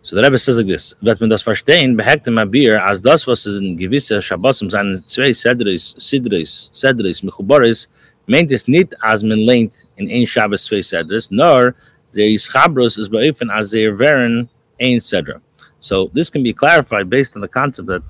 So 0.02 0.16
the 0.16 0.22
Rebbe 0.22 0.38
says 0.38 0.56
like 0.56 0.66
this: 0.66 0.94
Wird 1.02 1.20
man 1.20 1.30
das 1.30 1.44
verstehen, 1.44 1.96
behektem 1.96 2.40
abir, 2.40 2.84
as 2.84 3.00
das 3.00 3.26
was 3.26 3.46
in 3.46 3.78
gewisse 3.78 4.20
Shabbosim 4.20 4.68
seinen 4.68 5.06
zwei 5.06 5.32
Sedres, 5.32 5.94
Sidres, 5.98 6.68
Sedres, 6.72 7.22
Mechuboris, 7.22 7.86
meint 8.26 8.50
es 8.50 8.66
nicht, 8.66 8.94
as 9.04 9.22
man 9.22 9.38
lehnt 9.38 9.72
in 9.98 10.10
ein 10.10 10.26
Shabbos 10.26 10.64
zwei 10.64 10.82
Sedres, 10.82 11.30
nor 11.30 11.76
der 12.14 12.26
Ischabros 12.26 12.98
is 12.98 13.08
beofen 13.08 13.50
as 13.50 13.70
they 13.70 13.86
wären 13.86 14.48
ein 14.80 15.00
Sedra. 15.00 15.40
So 15.78 16.08
this 16.12 16.28
can 16.28 16.42
be 16.42 16.52
clarified 16.52 17.08
based 17.08 17.36
on 17.36 17.42
the 17.42 17.48
concept 17.48 17.86
that 17.88 18.02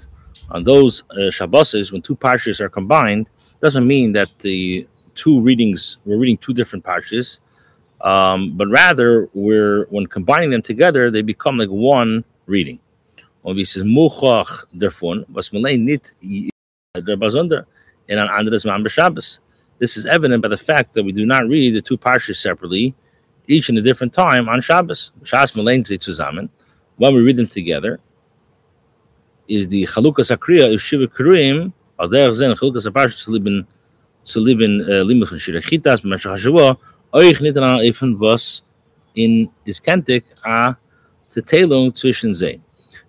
on 0.50 0.64
those 0.64 1.02
uh, 1.10 1.30
when 1.90 2.02
two 2.02 2.16
parshas 2.16 2.60
are 2.60 2.70
combined, 2.70 3.28
doesn't 3.61 3.87
mean 3.87 4.12
that 4.12 4.31
the 4.38 4.87
two 5.14 5.40
readings 5.40 5.99
we're 6.07 6.19
reading 6.19 6.38
two 6.38 6.55
different 6.55 6.85
parshas 6.85 7.38
um, 8.00 8.57
but 8.57 8.69
rather, 8.69 9.29
we're 9.35 9.87
when 9.87 10.07
combining 10.07 10.50
them 10.50 10.62
together, 10.62 11.11
they 11.11 11.23
become 11.23 11.59
like 11.59 11.69
one 11.69 12.25
reading. 12.47 12.81
Und 13.45 13.57
wie 13.57 13.62
es 13.62 13.76
ist 13.76 13.85
Muchach 13.85 14.64
Shabbos. 18.90 19.38
This 19.79 19.97
is 19.97 20.07
evident 20.07 20.43
by 20.43 20.49
the 20.49 20.57
fact 20.57 20.93
that 20.95 21.02
we 21.05 21.12
do 21.12 21.25
not 21.25 21.47
read 21.47 21.75
the 21.75 21.81
two 21.81 21.97
parshas 21.97 22.37
separately, 22.37 22.95
each 23.47 23.69
in 23.69 23.79
a 23.79 23.83
different 23.83 24.12
time 24.12 24.49
on 24.49 24.61
Shabbos. 24.61 25.12
Shabbos 25.23 25.52
Malain 25.52 25.85
zusammen. 25.85 26.49
When 26.97 27.14
we 27.14 27.23
read 27.23 27.37
them 27.37 27.47
together, 27.47 27.99
is 29.49 29.69
the 29.69 29.85
Chalukas 29.85 30.35
Akriya 30.35 30.73
of 30.73 30.83
Shiva 30.83 31.07
Kurim, 31.07 31.73
was 32.00 32.40
in 32.40 32.50
a 32.50 32.57
Tetelung 41.30 41.92
zwischen 41.92 42.35
sie. 42.35 42.61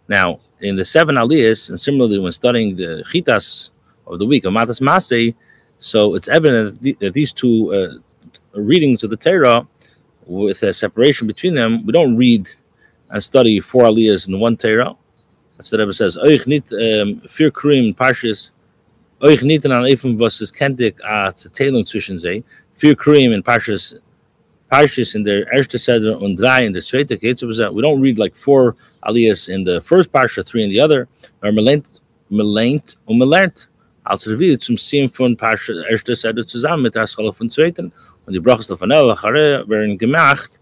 Now, 0.07 0.39
in 0.59 0.75
the 0.75 0.85
seven 0.85 1.15
aliyahs, 1.15 1.69
and 1.69 1.79
similarly 1.79 2.19
when 2.19 2.31
studying 2.31 2.75
the 2.75 3.03
chitas 3.07 3.71
of 4.05 4.19
the 4.19 4.25
week 4.25 4.45
of 4.45 4.53
Matas 4.53 4.79
Masei, 4.79 5.33
so 5.79 6.15
it's 6.15 6.27
evident 6.27 6.81
that 6.99 7.13
these 7.13 7.33
two 7.33 7.73
uh, 7.73 8.59
readings 8.59 9.03
of 9.03 9.09
the 9.09 9.17
Torah, 9.17 9.67
with 10.27 10.61
a 10.63 10.73
separation 10.73 11.27
between 11.27 11.55
them, 11.55 11.85
we 11.85 11.91
don't 11.91 12.15
read 12.15 12.47
and 13.09 13.23
study 13.23 13.59
four 13.59 13.83
aliyahs 13.83 14.27
in 14.27 14.39
one 14.39 14.55
Torah. 14.55 14.95
That's 15.57 15.71
the 15.71 15.79
Rebbe 15.79 15.93
says, 15.93 16.17
nicht 16.47 16.71
um, 16.73 17.21
vier 17.27 17.51
Krim 17.51 17.93
Parshas, 17.93 18.51
euch 19.21 19.41
an 19.71 19.85
even 19.85 20.19
was 20.19 20.51
kentik 20.51 20.95
a 21.03 21.31
zwischen 21.85 22.17
Parshas, 23.43 23.95
Parshas 24.71 25.15
in 25.15 25.23
their 25.23 25.45
erste 25.53 25.77
Seder 25.77 26.19
und 26.19 26.37
drei 26.37 26.65
in 26.65 26.73
der 26.73 26.81
zweite. 26.81 27.21
We 27.21 27.81
don't 27.81 28.01
read 28.01 28.17
like 28.17 28.35
four 28.35 28.75
aliyahs 29.03 29.47
in 29.47 29.65
the 29.65 29.79
first 29.81 30.11
Parsha, 30.11 30.43
three 30.43 30.63
in 30.63 30.69
the 30.69 30.81
other. 30.81 31.07
Or 31.43 31.51
melent, 31.51 31.85
melent 32.29 32.97
und 33.05 33.19
wieder 34.39 34.59
zum 34.59 34.77
Sehen 34.77 35.09
von 35.09 35.37
Parsha, 35.37 35.73
erste 35.89 36.15
Seder 36.15 36.45
zusammen 36.47 36.83
mit 36.83 36.95
der 36.95 37.05
von 37.07 37.49
zweiten. 37.49 37.91
Und 38.25 38.33
die 38.33 38.43
werden 38.43 39.97
gemacht 39.97 40.59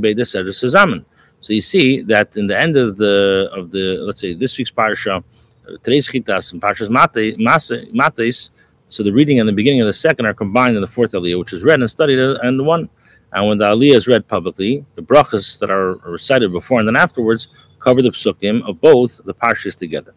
beide 0.00 0.24
Seder 0.24 0.52
zusammen. 0.52 1.04
So 1.40 1.52
you 1.52 1.60
see 1.60 2.02
that 2.02 2.36
in 2.36 2.48
the 2.48 2.56
end 2.56 2.76
of 2.76 2.96
the 2.96 3.48
of 3.52 3.70
the 3.70 3.98
let's 4.04 4.20
say 4.20 4.34
this 4.34 4.58
week's 4.58 4.72
parsha, 4.72 5.22
today's 5.82 6.08
chitas 6.08 6.52
and 6.52 6.62
parshas 6.62 6.88
Mate, 6.90 7.38
Mates, 7.92 8.50
so 8.86 9.02
the 9.02 9.12
reading 9.12 9.38
and 9.38 9.48
the 9.48 9.52
beginning 9.52 9.80
of 9.80 9.86
the 9.86 9.92
second 9.92 10.26
are 10.26 10.34
combined 10.34 10.74
in 10.74 10.80
the 10.80 10.86
fourth 10.86 11.12
aliyah, 11.12 11.38
which 11.38 11.52
is 11.52 11.62
read 11.62 11.80
and 11.80 11.90
studied 11.90 12.18
and 12.18 12.66
one. 12.66 12.88
And 13.32 13.46
when 13.48 13.58
the 13.58 13.66
aliyah 13.66 13.96
is 13.96 14.06
read 14.08 14.26
publicly, 14.26 14.84
the 14.94 15.02
brachas 15.02 15.58
that 15.58 15.70
are 15.70 15.96
recited 16.10 16.52
before 16.52 16.78
and 16.78 16.88
then 16.88 16.96
afterwards 16.96 17.48
cover 17.80 18.02
the 18.02 18.10
psukim 18.10 18.66
of 18.68 18.80
both 18.80 19.20
the 19.24 19.34
parshas 19.34 19.76
together. 19.76 20.14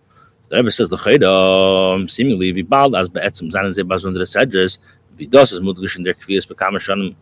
The 0.50 0.58
Rebbe 0.58 0.72
says 0.72 0.89
the 0.89 0.98
chayda 0.98 2.10
seemingly 2.10 2.53
vibald 2.53 3.00
as 3.00 3.10
be'etzim 3.10 3.51
zanen 3.51 3.74
ze 3.74 3.84
bazun 3.84 4.13
der 4.13 4.25
sedges 4.25 4.77
vidos 5.17 5.53
is 5.53 5.60
mutgish 5.60 5.98
in 5.98 6.03
der 6.03 6.13
kvias 6.13 6.48
bekam 6.48 6.79
schon 6.79 7.15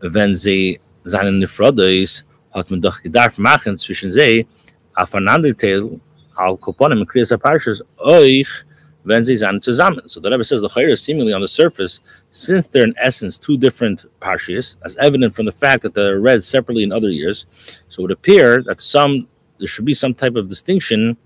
wenn 0.00 0.36
sie 0.36 0.78
seinen 1.04 1.40
nifrodes 1.40 2.22
hat 2.54 2.70
man 2.70 2.80
doch 2.80 3.02
gedarf 3.02 3.38
machen 3.38 3.78
zwischen 3.78 4.10
sie 4.10 4.46
auf 4.94 5.10
teil 5.10 6.00
al 6.38 6.58
koponim 6.58 7.04
kriyas 7.04 7.30
parshas 7.38 7.80
euch 7.98 8.64
wenn 9.06 9.24
sie. 9.24 9.36
So 9.36 10.20
the 10.20 10.30
Rebbe 10.30 10.44
says 10.44 10.60
the 10.60 10.68
Chayr 10.68 10.88
is 10.88 11.00
seemingly 11.00 11.32
on 11.32 11.40
the 11.40 11.48
surface, 11.48 12.00
since 12.30 12.66
they're 12.66 12.84
in 12.84 12.94
essence 13.00 13.38
two 13.38 13.56
different 13.56 14.04
parshas, 14.20 14.76
as 14.84 14.96
evident 14.96 15.34
from 15.34 15.46
the 15.46 15.52
fact 15.52 15.82
that 15.84 15.94
they're 15.94 16.20
read 16.20 16.44
separately 16.44 16.82
in 16.82 16.92
other 16.92 17.08
years, 17.08 17.46
so 17.88 18.00
it 18.00 18.02
would 18.02 18.10
appear 18.10 18.62
that 18.64 18.80
some 18.80 19.28
there 19.58 19.68
should 19.68 19.86
be 19.86 19.94
some 19.94 20.12
type 20.12 20.34
of 20.34 20.48
distinction 20.48 21.16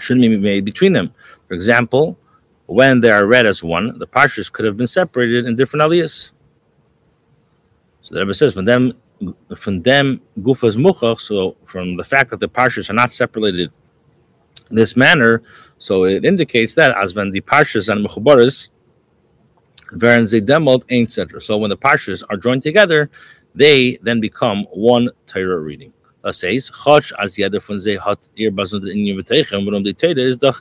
shouldn't 0.00 0.22
be 0.22 0.36
made 0.36 0.64
between 0.64 0.92
them. 0.92 1.14
For 1.46 1.54
example, 1.54 2.18
when 2.66 3.00
they 3.00 3.10
are 3.10 3.26
read 3.26 3.46
as 3.46 3.62
one, 3.62 3.98
the 3.98 4.06
parshas 4.06 4.52
could 4.52 4.66
have 4.66 4.76
been 4.76 4.86
separated 4.86 5.46
in 5.46 5.56
different 5.56 5.84
aliyahs. 5.84 6.30
So 8.02 8.14
the 8.14 8.20
Rebbe 8.20 8.34
says 8.34 8.52
from 8.54 8.64
them 8.64 8.92
from 9.56 9.82
them 9.82 10.20
gufas 10.38 10.76
muchach, 10.76 11.20
so 11.20 11.56
from 11.64 11.96
the 11.96 12.04
fact 12.04 12.30
that 12.30 12.40
the 12.40 12.48
parshas 12.48 12.90
are 12.90 12.94
not 12.94 13.10
separated 13.10 13.70
this 14.70 14.96
manner, 14.96 15.42
so 15.78 16.04
it 16.04 16.24
indicates 16.24 16.74
that 16.74 16.96
as 16.96 17.14
when 17.14 17.30
the 17.30 17.40
parshas 17.40 17.88
and 17.88 18.06
mechubaris, 18.06 18.68
demoed 19.92 20.82
ain't 20.90 21.12
cetera. 21.12 21.40
So 21.40 21.56
when 21.56 21.70
the 21.70 21.76
parshas 21.76 22.22
are 22.28 22.36
joined 22.36 22.62
together, 22.62 23.10
they 23.54 23.98
then 24.02 24.20
become 24.20 24.66
one 24.72 25.10
Torah 25.26 25.60
reading. 25.60 25.92
Das 26.22 26.42
heißt, 26.42 26.72
Chotsch 26.72 27.12
als 27.16 27.36
jeder 27.36 27.60
von 27.60 27.78
sie 27.78 27.98
hat 27.98 28.18
ihr 28.34 28.50
Basund 28.50 28.84
in 28.88 29.06
Invitation, 29.06 29.64
warum 29.64 29.84
die 29.84 29.94
Torah 29.94 30.20
ist 30.20 30.42
doch 30.42 30.60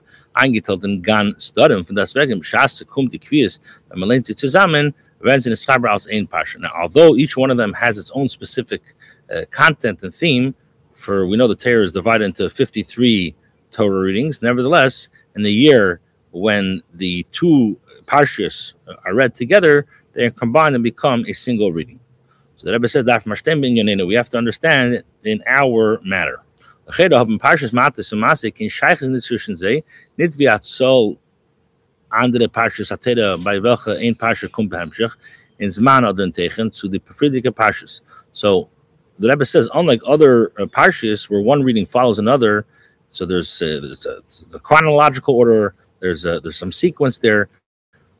Gan 1.02 1.36
Storim. 1.40 1.84
Von 1.86 1.96
deswegen, 1.96 2.44
Schasse 2.44 2.86
kommt 2.86 3.12
die 3.12 3.20
Quiz, 3.20 3.60
wenn 3.90 4.00
man 4.00 4.10
lehnt 4.10 4.28
sie 4.28 4.36
zusammen, 4.36 4.94
werden 5.20 5.42
sie 5.42 5.50
in 5.50 5.56
Schreiber 5.56 5.92
als 5.92 6.08
ein 6.08 6.28
Parsha. 6.28 6.60
Now, 6.60 6.72
although 6.80 7.16
each 7.18 7.36
one 7.36 7.52
of 7.52 7.58
them 7.58 7.74
has 7.74 7.98
its 7.98 8.12
own 8.12 8.30
specific 8.30 8.82
uh, 9.32 9.46
content 9.52 10.04
and 10.04 10.14
theme, 10.14 10.54
for 10.96 11.26
we 11.28 11.36
know 11.36 11.48
the 11.48 11.56
Torah 11.56 11.84
is 11.84 11.92
divided 11.92 12.26
into 12.26 12.50
53 12.50 13.34
Torah 13.78 14.00
readings. 14.00 14.42
Nevertheless, 14.42 15.08
in 15.36 15.44
the 15.44 15.52
year 15.52 16.02
when 16.32 16.82
the 16.96 17.26
two 17.32 17.80
parshas 18.06 18.74
are 19.06 19.14
read 19.14 19.36
together, 19.36 19.86
they 20.14 20.26
are 20.26 20.32
combined 20.32 20.74
and 20.74 20.84
become 20.84 21.24
a 21.28 21.34
single 21.34 21.72
reading. 21.72 22.00
So 22.58 22.66
the 22.66 22.74
Rebbe 22.74 22.90
said 22.90 23.06
that 23.06 23.22
from 23.24 23.34
we 23.34 24.16
have 24.16 24.30
to 24.32 24.38
understand 24.38 25.04
in 25.24 25.44
our 25.48 26.02
matter. 26.04 26.40
Andere 32.12 32.48
Parshas 32.48 32.92
Atera, 32.92 33.38
bei 33.44 33.62
welcher 33.62 33.98
ein 33.98 34.16
Parsha 34.16 34.48
kommt 34.50 34.70
behemschich, 34.70 35.12
in 35.60 35.70
Zman 35.70 36.06
oder 36.06 36.24
in 36.24 36.32
Techen, 36.32 36.72
zu 36.72 36.88
die 36.88 37.00
befriedige 37.00 37.52
Parshas. 37.52 38.02
So 38.32 38.70
the 39.20 39.28
Rebbe 39.28 39.46
says, 39.46 39.68
unlike 39.74 40.02
other 40.06 40.52
uh, 40.60 40.66
Parshas, 40.66 41.30
where 41.30 41.42
one 41.42 41.64
reading 41.64 41.86
follows 41.86 42.20
another, 42.20 42.66
so 43.10 43.26
there's 43.26 43.62
a, 43.62 43.80
there's 43.80 44.06
a, 44.06 44.22
a 44.56 44.60
chronological 44.60 45.36
order. 45.36 45.76
There's 46.00 46.26
a, 46.26 46.40
there's 46.40 46.58
some 46.58 46.72
sequence 46.72 47.18
there. 47.18 47.50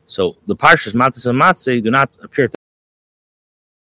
So 0.06 0.36
the 0.46 0.56
parshas 0.56 0.94
Matzah 0.94 1.28
and 1.28 1.40
matze 1.40 1.82
do 1.82 1.90
not 1.90 2.10
appear 2.22 2.48
to 2.48 2.54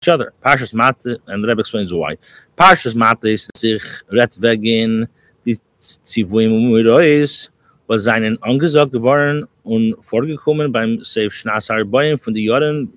each 0.02 0.08
other. 0.08 0.32
Parshas 0.44 0.74
mate, 0.74 1.18
and 1.28 1.42
the 1.42 1.48
Rebbe 1.48 1.60
explains 1.60 1.92
why. 1.92 2.16
Parshas 2.56 2.94
mates 2.94 3.48
sich 3.56 3.82
ret 4.10 4.36
wegen 4.40 5.08
die 5.44 5.56
zivuim 5.80 6.52
umirois 6.52 7.48
was 7.88 8.04
seinen 8.04 8.36
angesagt 8.42 8.92
geworden 8.92 9.48
und 9.64 9.96
vorgekommen 10.02 10.70
beim 10.70 11.02
Seif 11.02 11.32
Schnasar 11.32 11.84
Boyen 11.84 12.18
von 12.18 12.34
den 12.34 12.44
Jahren, 12.44 12.92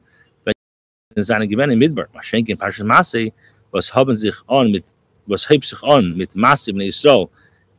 in 1.15 1.24
seinen 1.24 1.50
Gewinn 1.50 1.72
in 1.72 1.79
Midbar. 1.79 2.08
Maschenk 2.13 2.50
in 2.50 2.58
Parshas 2.58 2.84
Masse, 2.84 3.31
was 3.72 3.93
haben 3.93 4.17
sich 4.17 4.36
an 4.48 4.72
mit, 4.72 4.86
was 5.27 5.50
hebt 5.50 5.65
sich 5.65 5.81
an 5.84 6.15
mit 6.15 6.36
Masse 6.36 6.72
in 6.72 6.81
Israel, 6.81 7.29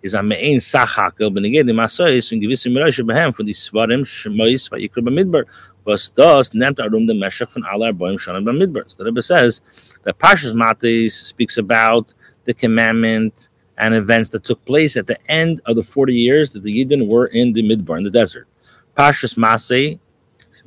is 0.03 0.15
am 0.15 0.33
ein 0.33 0.59
Sachakel, 0.59 1.31
ben 1.31 1.45
ich 1.45 1.65
die 1.65 1.73
Masse 1.73 2.15
ist 2.15 2.33
in 2.33 2.41
gewisse 2.41 2.69
Mirasche 2.69 3.05
behem 3.05 3.33
von 3.33 3.47
die 3.47 3.55
Svarim, 3.55 4.05
Shmois, 4.05 4.69
Vayikra 4.69 5.01
Midbar, 5.01 5.45
was 5.85 6.13
das 6.13 6.53
nimmt 6.53 6.79
er 6.79 6.93
um 6.93 7.07
den 7.07 7.19
Meshach 7.19 7.49
von 7.49 7.65
aller 7.65 7.93
Boim 7.93 8.19
Shonim 8.19 8.45
Midbar. 8.45 8.85
So 8.89 9.05
the 9.05 9.23
says 9.23 9.63
that 10.05 10.19
Parshas 10.19 10.55
Matte 10.55 11.11
speaks 11.11 11.57
about 11.57 12.13
the 12.45 12.55
commandment 12.55 13.49
and 13.79 13.95
events 13.95 14.31
that 14.31 14.45
took 14.45 14.65
place 14.65 14.97
at 14.97 15.07
the 15.07 15.19
end 15.31 15.61
of 15.67 15.77
the 15.77 15.83
40 15.83 16.15
years 16.15 16.53
that 16.53 16.63
the 16.63 16.85
Yidden 16.85 17.09
were 17.09 17.27
in 17.27 17.53
the 17.53 17.63
Midbar, 17.63 17.99
in 17.99 18.05
the 18.05 18.11
desert. 18.11 18.49
Parshas 18.97 19.37
Masay 19.37 19.99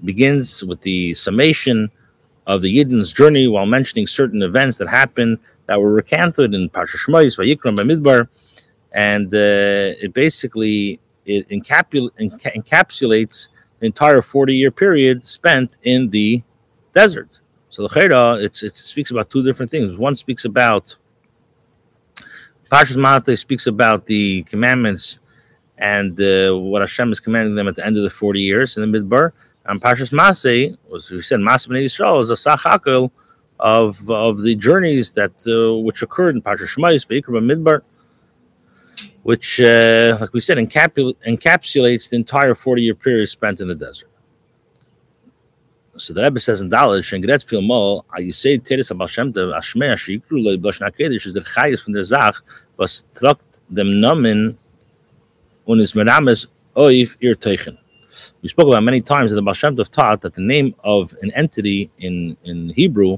begins 0.03 0.63
with 0.63 0.81
the 0.81 1.13
summation 1.13 1.91
of 2.47 2.61
the 2.61 2.77
Yidden's 2.77 3.11
journey 3.11 3.47
while 3.47 3.65
mentioning 3.65 4.07
certain 4.07 4.41
events 4.41 4.77
that 4.77 4.87
happened 4.87 5.39
that 5.67 5.79
were 5.79 5.91
recanted 5.91 6.53
in 6.53 6.69
Parshas 6.69 7.05
Shmois, 7.05 7.37
Vayikram, 7.37 7.77
Midbar, 7.77 8.27
and 8.95 9.31
uh, 9.33 9.93
it 10.01 10.13
basically 10.13 10.99
it 11.25 11.47
encapul- 11.49 12.09
enca- 12.19 12.55
encapsulates 12.55 13.49
the 13.79 13.85
entire 13.85 14.21
40 14.21 14.55
year 14.55 14.71
period 14.71 15.27
spent 15.27 15.77
in 15.83 16.09
the 16.09 16.41
desert. 16.93 17.41
So 17.69 17.83
the 17.83 17.89
Chera, 17.89 18.41
it 18.41 18.55
speaks 18.75 19.11
about 19.11 19.29
two 19.29 19.43
different 19.43 19.69
things. 19.69 19.97
One 19.97 20.15
speaks 20.15 20.45
about 20.45 20.95
Parshas 22.71 22.95
Mate 22.95 23.37
speaks 23.37 23.67
about 23.67 24.05
the 24.05 24.43
commandments 24.43 25.19
and 25.77 26.19
uh, 26.21 26.57
what 26.57 26.81
Hashem 26.81 27.11
is 27.11 27.19
commanding 27.19 27.55
them 27.55 27.67
at 27.67 27.75
the 27.75 27.85
end 27.85 27.97
of 27.97 28.03
the 28.03 28.09
40 28.09 28.41
years 28.41 28.77
in 28.77 28.89
the 28.89 28.97
Midbar. 28.97 29.31
And 29.65 29.81
Parshas 29.81 30.11
Masay, 30.11 30.77
was 30.89 31.11
we 31.11 31.21
said, 31.21 31.41
Masay 31.41 31.67
Bnei 31.67 31.85
Yisrael 31.85 32.21
is 32.21 32.29
a 32.29 32.33
sachakel 32.33 33.11
of 33.59 34.09
of 34.09 34.41
the 34.41 34.55
journeys 34.55 35.11
that 35.13 35.33
uh, 35.47 35.77
which 35.81 36.01
occurred 36.01 36.35
in 36.35 36.41
Parshas 36.41 36.75
Shmais, 36.75 37.05
Vayikra 37.07 37.43
Midbar, 37.43 37.81
which, 39.25 39.59
uh, 39.59 40.19
like 40.21 40.31
we 40.33 40.39
said, 40.39 40.59
encapul- 40.59 41.15
encapsulates 41.27 42.07
the 42.07 42.15
entire 42.15 42.53
40 42.53 42.83
year 42.83 42.93
period 42.93 43.27
spent 43.27 43.59
in 43.59 43.67
the 43.67 43.73
desert. 43.73 44.09
So 45.97 46.13
the 46.13 46.21
Rebbe 46.21 46.39
says 46.39 46.61
in 46.61 46.69
viel 46.69 47.61
mal, 47.63 48.05
you 48.19 48.31
say 48.31 48.59
Teres 48.59 48.91
Abal 48.91 49.09
Shem 49.09 49.33
Tev, 49.33 49.51
Ashmei 49.57 49.91
Ashikru, 49.93 50.43
Loi 50.43 50.57
Blosh 50.57 50.79
Nakedesh, 50.79 51.25
is 51.25 51.33
the 51.33 51.41
Chayes 51.41 51.83
from 51.83 51.93
the 51.93 52.05
Zach, 52.05 52.35
was 52.77 53.05
truckt 53.15 53.41
dem 53.73 53.99
Nomen 53.99 54.55
und 55.65 55.81
is 55.81 55.93
Merames 55.93 56.45
Oif 56.75 57.17
Ir 57.19 57.33
Teichen. 57.33 57.79
We 58.43 58.49
spoke 58.49 58.67
about 58.67 58.83
many 58.83 59.01
times 59.01 59.31
that 59.31 59.37
the 59.37 59.41
Baal 59.41 59.55
Tov 59.55 59.89
taught 59.89 60.21
that 60.21 60.35
the 60.35 60.41
name 60.41 60.75
of 60.83 61.15
an 61.23 61.31
entity 61.31 61.89
in, 61.97 62.37
in 62.43 62.69
Hebrew 62.69 63.17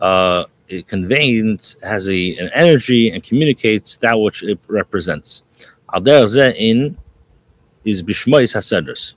uh, 0.00 0.46
it 0.68 0.86
conveys, 0.86 1.76
has 1.82 2.08
a, 2.08 2.36
an 2.36 2.50
energy 2.54 3.10
and 3.10 3.22
communicates 3.22 3.96
that 3.98 4.18
which 4.18 4.42
it 4.42 4.58
represents. 4.68 5.42
Al 5.92 6.06
in 6.06 6.96
is 7.84 8.02
Bishmois 8.02 8.54
HaSedras. 8.54 9.14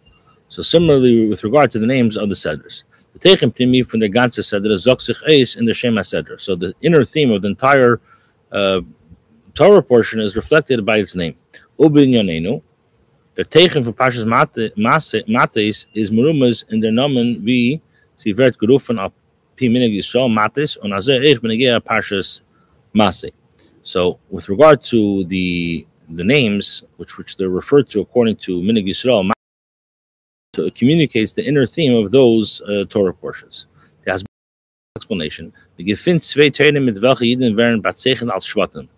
So 0.49 0.61
similarly, 0.61 1.29
with 1.29 1.43
regard 1.43 1.71
to 1.71 1.79
the 1.79 1.87
names 1.87 2.17
of 2.17 2.29
the 2.29 2.35
Sedras, 2.35 2.83
the 3.13 3.19
Teichem 3.19 3.55
Primi 3.55 3.83
from 3.83 3.99
the 3.99 4.09
ganze 4.09 4.39
Sedra 4.39 4.75
Zok 4.75 4.99
Eis 5.27 5.55
in 5.55 5.65
the 5.65 5.73
Shema 5.73 6.01
Sedra. 6.01 6.39
So 6.39 6.55
the 6.55 6.73
inner 6.81 7.05
theme 7.05 7.31
of 7.31 7.41
the 7.41 7.49
entire 7.49 7.99
uh, 8.51 8.81
Torah 9.53 9.83
portion 9.83 10.19
is 10.19 10.35
reflected 10.35 10.85
by 10.85 10.97
its 10.97 11.15
name. 11.15 11.35
Ubin 11.79 12.11
Yonenu. 12.11 12.61
The 13.35 13.45
Teichem 13.45 13.83
for 13.85 13.93
Pashas 13.93 14.25
Mates 14.27 15.85
is 15.93 16.11
Murumas 16.11 16.69
in 16.69 16.79
the 16.81 16.87
nomen 16.89 17.81
sie 18.15 18.33
wird 18.33 18.57
gerufen 18.57 18.97
Pi 18.97 19.20
So 23.83 24.19
with 24.29 24.49
regard 24.49 24.83
to 24.83 25.23
the 25.25 25.85
the 26.09 26.23
names 26.23 26.83
which 26.97 27.17
which 27.17 27.37
they're 27.37 27.49
referred 27.49 27.89
to 27.89 28.01
according 28.01 28.35
to 28.37 28.61
Minig 28.61 28.85
Yisrael 28.85 29.31
so 30.53 30.65
it 30.65 30.75
communicates 30.75 31.31
the 31.31 31.45
inner 31.45 31.65
theme 31.65 31.95
of 31.95 32.11
those 32.11 32.59
uh, 32.61 32.83
Torah 32.89 33.13
portions. 33.13 33.67
The 34.03 34.21
explanation. 34.97 35.53
Batzeichen 35.79 38.29
als 38.29 38.45
Shvatim. 38.45 38.89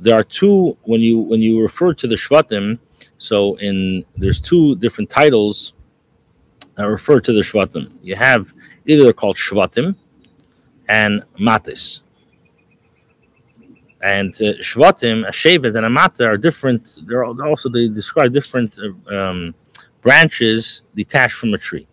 There 0.00 0.14
are 0.14 0.24
two 0.24 0.76
when 0.86 1.02
you 1.02 1.18
when 1.18 1.42
you 1.42 1.60
refer 1.60 1.92
to 1.92 2.06
the 2.06 2.14
Shvatim. 2.14 2.78
So 3.18 3.56
in 3.56 4.06
there's 4.16 4.40
two 4.40 4.76
different 4.76 5.10
titles 5.10 5.73
that 6.76 6.84
refer 6.84 7.20
to 7.20 7.32
the 7.32 7.40
Shvatim. 7.40 7.92
You 8.02 8.16
have 8.16 8.52
either 8.86 9.12
called 9.12 9.36
Shvatim 9.36 9.96
and 10.88 11.22
Matis 11.38 12.00
and 14.04 14.34
uh, 14.34 14.52
Shvatim, 14.60 15.26
a 15.26 15.30
Shevet, 15.30 15.74
and 15.74 15.86
a 15.86 15.88
Mata 15.88 16.26
are 16.26 16.36
different. 16.36 16.98
They're 17.06 17.24
also 17.24 17.70
they 17.70 17.88
describe 17.88 18.34
different 18.34 18.78
uh, 18.78 19.16
um, 19.16 19.54
branches 20.02 20.82
detached 20.94 21.34
from 21.34 21.54
a 21.54 21.58
tree. 21.58 21.86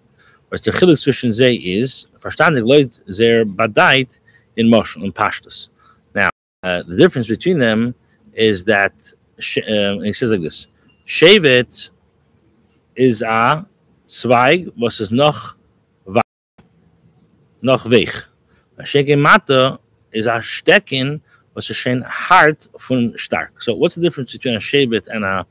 Whereas 0.49 0.61
the 0.61 0.71
Chiluk 0.71 0.99
zwischen 0.99 1.31
ze 1.31 1.55
is 1.55 2.07
verstandig 2.19 2.65
Leute 2.65 2.99
sehr 3.07 3.45
badait 3.45 4.19
in 4.57 4.67
Moshel 4.67 5.05
in 5.05 5.13
Pashtus. 5.13 5.69
Now, 6.13 6.29
uh, 6.63 6.83
the 6.83 6.97
difference 6.97 7.27
between 7.27 7.59
them 7.59 7.95
is 8.33 8.65
that 8.65 8.93
um, 9.69 10.03
he 10.03 10.11
says 10.11 10.31
like 10.31 10.41
this: 10.41 10.67
Shevet 11.07 11.89
is 12.97 13.21
a 13.21 13.65
Zweig, 14.11 14.69
was 14.77 14.99
is 14.99 15.09
noch 15.09 15.55
noch 17.61 17.85
weg. 17.85 18.09
A 18.77 18.83
Sheke 18.83 19.17
Mata 19.17 19.79
is 20.11 20.25
a 20.25 20.41
Stecken 20.41 21.21
was 21.53 21.69
a 21.69 22.01
hard 22.03 22.57
von 22.77 23.13
stark. 23.17 23.61
So 23.61 23.73
what's 23.73 23.95
the 23.95 24.01
difference 24.01 24.33
between 24.33 24.55
a 24.55 24.59
shevet 24.59 25.07
and 25.07 25.23
a 25.23 25.45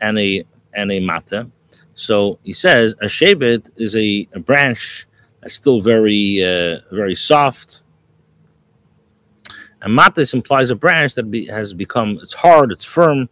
and 0.00 0.16
a 0.16 0.44
and 0.74 0.92
a 0.92 1.00
mata? 1.00 1.50
So 1.96 2.38
he 2.44 2.52
says 2.52 2.94
a 3.00 3.06
shevet 3.06 3.70
is 3.76 3.96
a, 3.96 4.28
a 4.32 4.38
branch 4.38 5.06
that's 5.40 5.54
still 5.54 5.80
very 5.80 6.40
uh, 6.40 6.80
very 6.92 7.16
soft. 7.16 7.80
And 9.80 9.98
matis 9.98 10.34
implies 10.34 10.70
a 10.70 10.76
branch 10.76 11.16
that 11.16 11.24
be, 11.24 11.46
has 11.46 11.72
become 11.72 12.20
it's 12.22 12.34
hard, 12.34 12.70
it's 12.70 12.84
firm. 12.84 13.28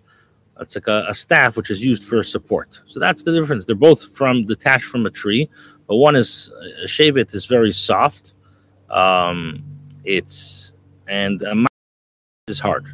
It's 0.61 0.75
like 0.75 0.88
a, 0.88 1.07
a, 1.09 1.14
staff 1.14 1.57
which 1.57 1.70
is 1.70 1.83
used 1.83 2.05
for 2.05 2.23
support. 2.23 2.81
So 2.87 3.01
that's 3.01 3.23
the 3.23 3.33
difference. 3.33 3.64
They're 3.64 3.75
both 3.75 4.14
from 4.14 4.44
detached 4.44 4.85
from 4.85 5.07
a 5.07 5.11
tree, 5.11 5.49
but 5.88 5.96
one 5.96 6.16
is 6.16 6.51
a 6.83 6.87
shevet 6.87 7.35
is 7.35 7.46
very 7.46 7.73
soft. 7.73 8.35
Um, 8.90 9.64
it's 10.05 10.73
and 11.09 11.42
a 11.42 11.66
is 12.49 12.61
hard. 12.61 12.85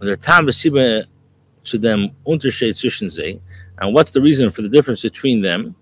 Und 0.00 0.06
der 0.08 0.16
Tam 0.16 0.50
zu 0.50 1.78
dem 1.78 2.10
Unterschied 2.24 2.76
zwischen 2.76 3.10
sie. 3.10 3.40
And 3.78 3.94
what's 3.94 4.10
the 4.12 4.20
reason 4.20 4.50
for 4.50 4.62
the 4.62 4.68
difference 4.68 5.02
between 5.02 5.42
them? 5.42 5.74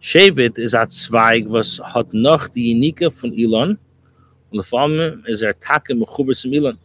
Shevet 0.00 0.58
is 0.58 0.74
a 0.74 0.86
Zweig, 0.86 1.48
was 1.48 1.80
hat 1.80 2.12
noch 2.12 2.48
die 2.48 2.72
Unike 2.72 3.10
von 3.10 3.32
Elon. 3.32 3.78
Und 4.50 4.64
vor 4.64 4.82
allem 4.82 5.24
ist 5.26 5.42
er 5.42 5.58
Tage 5.58 5.94
mechuber 5.94 6.34
zum 6.34 6.52
Elon. 6.52 6.78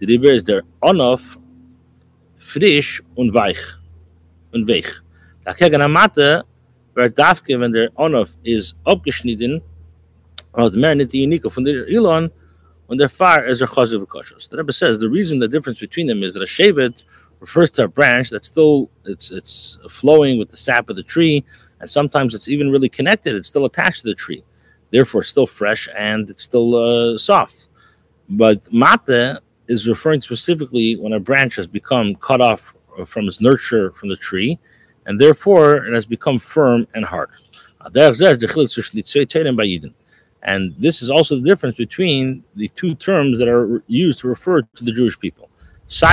Die 0.00 0.06
Ribber 0.06 0.32
ist 0.32 0.48
der 0.48 0.62
Onof 0.80 1.38
frisch 2.42 3.02
und 3.14 3.32
weich 3.34 3.60
und 4.52 4.68
weich. 4.68 4.88
Da 5.44 5.54
kegen 5.54 5.82
Amate 5.82 6.44
wird 6.94 7.18
Dafke, 7.18 7.58
wenn 7.58 7.72
der 7.72 7.90
Onof 7.98 8.30
ist 8.42 8.74
abgeschnitten, 8.84 9.62
hat 10.54 10.74
mehr 10.74 10.94
nicht 10.94 11.12
die 11.12 11.24
Unike 11.24 11.50
von 11.50 11.64
der 11.64 11.86
Elon, 11.88 12.30
they're 12.98 13.08
far 13.08 13.46
as 13.46 13.62
a 13.62 13.66
chazav 13.66 14.06
kosher. 14.08 14.36
The 14.50 14.58
Rebbe 14.58 14.72
says 14.72 14.98
the 14.98 15.08
reason 15.08 15.38
the 15.38 15.48
difference 15.48 15.80
between 15.80 16.06
them 16.06 16.22
is 16.22 16.34
that 16.34 16.42
a 16.42 16.46
shevet 16.46 17.02
refers 17.40 17.70
to 17.72 17.84
a 17.84 17.88
branch 17.88 18.30
that's 18.30 18.48
still 18.48 18.90
it's 19.04 19.30
it's 19.30 19.78
flowing 19.88 20.38
with 20.38 20.50
the 20.50 20.56
sap 20.56 20.90
of 20.90 20.96
the 20.96 21.02
tree, 21.02 21.44
and 21.80 21.90
sometimes 21.90 22.34
it's 22.34 22.48
even 22.48 22.70
really 22.70 22.88
connected. 22.88 23.34
It's 23.34 23.48
still 23.48 23.64
attached 23.64 24.02
to 24.02 24.08
the 24.08 24.14
tree, 24.14 24.44
therefore 24.90 25.22
it's 25.22 25.30
still 25.30 25.46
fresh 25.46 25.88
and 25.96 26.28
it's 26.30 26.44
still 26.44 26.74
uh, 26.74 27.18
soft. 27.18 27.68
But 28.28 28.72
mate 28.72 29.38
is 29.68 29.88
referring 29.88 30.20
specifically 30.22 30.96
when 30.96 31.12
a 31.12 31.20
branch 31.20 31.56
has 31.56 31.66
become 31.66 32.14
cut 32.16 32.40
off 32.40 32.74
from 33.06 33.28
its 33.28 33.40
nurture 33.40 33.90
from 33.92 34.08
the 34.08 34.16
tree, 34.16 34.58
and 35.06 35.20
therefore 35.20 35.86
it 35.86 35.92
has 35.94 36.06
become 36.06 36.38
firm 36.38 36.86
and 36.94 37.04
hard. 37.04 37.30
And 40.44 40.74
this 40.78 41.02
is 41.02 41.10
also 41.10 41.36
the 41.36 41.42
difference 41.42 41.76
between 41.76 42.44
the 42.56 42.68
two 42.68 42.94
terms 42.94 43.38
that 43.38 43.48
are 43.48 43.82
used 43.86 44.18
to 44.20 44.28
refer 44.28 44.62
to 44.62 44.84
the 44.84 44.92
Jewish 44.92 45.18
people. 45.18 45.48
Von 45.88 46.08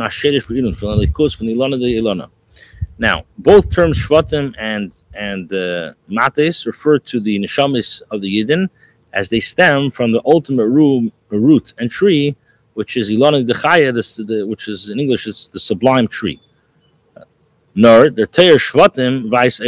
Asherish 0.00 0.46
de 0.46 1.96
Ilona. 2.00 2.28
Now, 3.02 3.24
both 3.36 3.68
terms 3.68 3.98
Shvatim 3.98 4.54
and 4.60 4.92
and 5.12 5.52
uh, 5.52 5.94
Mates 6.06 6.66
refer 6.66 7.00
to 7.10 7.18
the 7.18 7.36
Neshamis 7.40 8.00
of 8.12 8.20
the 8.20 8.30
Yidden 8.36 8.70
as 9.12 9.28
they 9.28 9.40
stem 9.40 9.90
from 9.90 10.12
the 10.12 10.22
ultimate 10.24 10.68
root, 10.68 11.12
root 11.30 11.74
and 11.78 11.90
tree, 11.90 12.36
which 12.74 12.96
is 12.96 13.10
Ilana 13.10 13.44
Dechaya, 13.44 13.90
which 14.48 14.68
is 14.68 14.88
in 14.88 15.00
English, 15.00 15.26
it's 15.26 15.48
the 15.48 15.58
sublime 15.58 16.06
tree. 16.06 16.40
Nor 17.74 18.08
the 18.08 18.24
Teir 18.28 18.54
Shvatim 18.66 19.28
vice. 19.28 19.58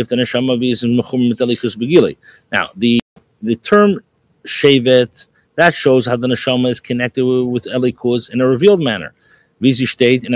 Now, 2.53 2.67
the 2.77 3.01
the 3.43 3.57
term 3.57 4.01
Shevet 4.47 5.27
that 5.57 5.75
shows 5.75 6.07
how 6.07 6.17
the 6.17 6.29
Neshama 6.29 6.71
is 6.71 6.79
connected 6.79 7.25
with 7.25 7.65
Elikus 7.65 8.31
in 8.31 8.41
a 8.41 8.47
revealed 8.47 8.81
manner. 8.81 9.13
Vizi 9.61 9.89
state 9.89 10.23
in. 10.25 10.35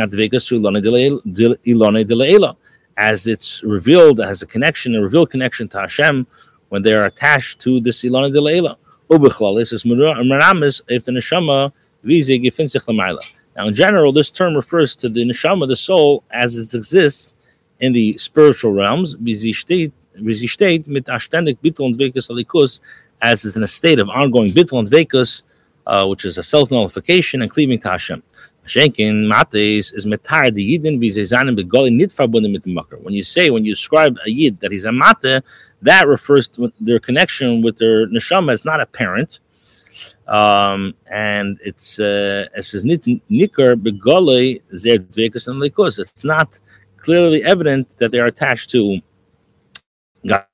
As 2.98 3.26
it's 3.26 3.62
revealed, 3.62 4.20
as 4.20 4.42
a 4.42 4.46
connection, 4.46 4.94
a 4.96 5.00
revealed 5.00 5.30
connection 5.30 5.68
to 5.68 5.80
Hashem 5.80 6.26
when 6.68 6.82
they 6.82 6.92
are 6.92 7.06
attached 7.06 7.60
to 7.60 7.80
this 7.80 8.02
Ilone 8.04 8.32
de 8.32 8.40
Leila. 8.40 8.76
Is. 9.10 9.84
Now, 13.56 13.66
in 13.66 13.74
general, 13.74 14.12
this 14.12 14.30
term 14.30 14.54
refers 14.54 14.94
to 14.96 15.08
the 15.08 15.24
Neshama, 15.24 15.66
the 15.66 15.76
soul, 15.76 16.22
as 16.30 16.56
it 16.56 16.74
exists 16.74 17.32
in 17.80 17.92
the 17.92 18.18
spiritual 18.18 18.72
realms, 18.72 19.16
as 23.20 23.44
is 23.44 23.56
in 23.56 23.62
a 23.62 23.66
state 23.66 23.98
of 23.98 24.08
ongoing 24.08 24.50
bittul 24.50 24.78
and 24.78 24.88
vekus, 24.88 25.42
uh, 25.86 26.06
which 26.06 26.24
is 26.24 26.38
a 26.38 26.42
self 26.42 26.70
nullification 26.70 27.42
and 27.42 27.50
cleaving 27.50 27.78
to 27.80 27.88
Hashem. 27.88 28.22
Shenkin 28.68 29.26
mates 29.26 29.92
is 29.92 30.06
metar 30.06 30.52
the 30.54 30.78
yidin 30.78 30.98
v'zezanim 30.98 31.58
begoli 31.58 31.90
nit 31.90 32.12
mit 32.52 32.66
makar. 32.66 32.98
When 32.98 33.14
you 33.14 33.24
say 33.24 33.50
when 33.50 33.64
you 33.64 33.74
describe 33.74 34.16
a 34.24 34.30
yid 34.30 34.60
that 34.60 34.70
he's 34.72 34.84
a 34.84 34.92
mate, 34.92 35.42
that 35.82 36.06
refers 36.06 36.48
to 36.48 36.72
their 36.80 37.00
connection 37.00 37.62
with 37.62 37.78
their 37.78 38.06
neshama 38.08 38.52
is 38.52 38.64
not 38.64 38.80
apparent, 38.80 39.40
um, 40.26 40.94
and 41.10 41.58
it's 41.64 41.98
uh, 41.98 42.46
it 42.54 42.64
says 42.64 42.84
nit 42.84 43.02
nikar 43.04 43.74
begoli 43.74 44.60
zer 44.76 44.94
and 44.94 45.62
likus. 45.62 45.98
It's 45.98 46.24
not 46.24 46.60
clearly 46.98 47.42
evident 47.44 47.96
that 47.98 48.10
they 48.10 48.20
are 48.20 48.26
attached 48.26 48.70
to 48.70 49.00
God 50.26 50.44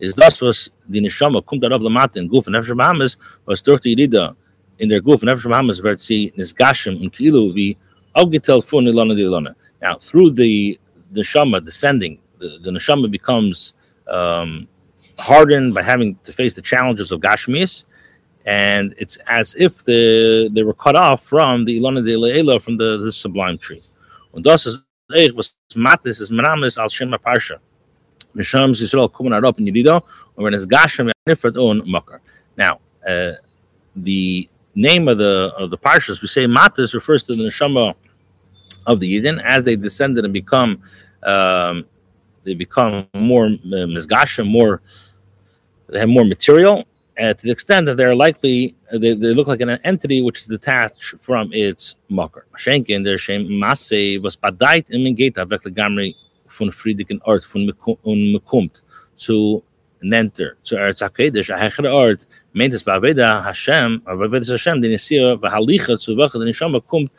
is 0.00 0.14
das 0.14 0.40
was 0.40 0.70
die 0.88 1.00
neshama 1.00 1.42
kommt 1.42 1.62
darauf 1.62 1.82
lamata 1.82 2.16
in 2.16 2.28
guf 2.28 2.46
nefesh 2.46 2.76
bahamas 2.76 3.16
was 3.46 3.62
durch 3.62 3.80
die 3.80 3.96
rida 3.96 4.36
in 4.78 4.88
der 4.88 5.00
guf 5.00 5.22
nefesh 5.22 5.82
wird 5.82 6.00
sie 6.00 6.32
nisgashim 6.36 7.02
in 7.02 7.10
kilu 7.10 7.54
wie 7.54 7.76
augetel 8.14 8.62
von 8.62 8.84
ilana 8.86 9.14
de 9.16 9.24
ilana 9.24 9.54
now 9.82 9.94
through 9.94 10.30
the 10.30 10.78
the 11.12 11.20
neshama 11.20 11.64
descending 11.64 12.18
the, 12.38 12.58
the 12.62 12.70
neshama 12.70 13.10
becomes 13.10 13.72
um, 14.08 14.68
hardened 15.18 15.74
by 15.74 15.82
having 15.82 16.16
to 16.24 16.32
face 16.32 16.54
the 16.54 16.62
challenges 16.62 17.12
of 17.12 17.20
gashmis 17.20 17.84
and 18.46 18.94
it's 18.96 19.18
as 19.28 19.54
if 19.58 19.84
the, 19.84 20.48
they 20.54 20.62
were 20.62 20.72
cut 20.72 20.96
off 20.96 21.22
from 21.22 21.64
the 21.66 21.78
ilana 21.78 22.04
de 22.04 22.16
leila 22.16 22.58
from 22.58 22.78
the, 22.78 22.96
the 22.98 23.12
sublime 23.12 23.58
tree. 23.58 23.82
Und 24.32 24.44
das 24.44 24.64
ist 24.66 24.78
was 25.34 25.54
matis 25.74 26.20
is 26.20 26.30
meramis 26.30 26.78
al 26.78 26.88
shema 26.88 27.18
parsha. 27.18 27.58
Neshams 28.34 28.80
Yisrael 28.80 29.10
Kuman 29.10 29.38
Arop 29.38 29.58
in 29.58 29.66
Yedido, 29.66 30.02
or 30.36 30.44
when 30.44 30.54
it's 30.54 30.66
Gashem 30.66 31.10
Nifrat 31.28 31.56
on 31.56 31.82
Makar. 31.90 32.20
Now, 32.56 32.80
uh, 33.06 33.32
the 33.96 34.48
name 34.78 35.08
of 35.08 35.18
the 35.18 35.52
of 35.58 35.70
the 35.70 35.78
parshas 35.78 36.22
we 36.22 36.28
say 36.28 36.44
Matas 36.46 36.94
refers 36.94 37.24
to 37.24 37.34
the 37.34 37.42
neshama 37.42 37.94
of 38.86 39.00
the 39.00 39.08
Yidden 39.12 39.42
as 39.44 39.64
they 39.64 39.76
descended 39.76 40.24
and 40.24 40.32
become 40.32 40.80
um, 41.24 41.84
they 42.44 42.54
become 42.54 43.06
more 43.14 43.46
uh, 43.46 44.44
more 44.44 44.80
they 45.88 45.98
have 45.98 46.08
more 46.08 46.24
material 46.24 46.84
uh, 47.18 47.34
to 47.34 47.42
the 47.42 47.50
extent 47.50 47.86
that 47.86 47.96
they're 47.96 48.14
likely 48.14 48.76
they, 48.92 49.14
they 49.14 49.34
look 49.34 49.48
like 49.48 49.60
an 49.60 49.70
entity 49.82 50.22
which 50.22 50.40
is 50.40 50.46
detached 50.46 51.14
from 51.20 51.50
its 51.52 51.96
makar. 52.08 52.46
Schenken 52.56 53.04
der 53.04 53.18
Shem 53.18 53.58
Masse 53.58 54.18
was 54.22 54.36
badait 54.36 54.90
im 54.90 55.14
Geta 55.16 55.44
wirklich 55.44 55.74
gamri 55.74 56.14
von 56.48 56.72
Ort 57.24 57.44
von 57.44 57.72
und 58.02 58.82
zu 59.16 59.64
nenter 60.02 60.56
zu 60.62 60.76
Eretz 60.76 61.00
HaKadosh, 61.00 61.50
a 61.50 61.58
hechere 61.58 61.92
Ort, 61.92 62.26
meint 62.52 62.74
es 62.74 62.82
bei 62.82 62.94
Aveda 62.94 63.42
Hashem, 63.42 64.02
aber 64.04 64.28
bei 64.28 64.38
Aveda 64.38 64.52
Hashem, 64.52 64.80
die 64.82 64.88
Nesira, 64.88 65.40
Vahalicha, 65.40 65.98
zu 65.98 66.16
welcher 66.16 66.38
der 66.38 66.46
Neshama 66.46 66.80
kommt 66.80 67.10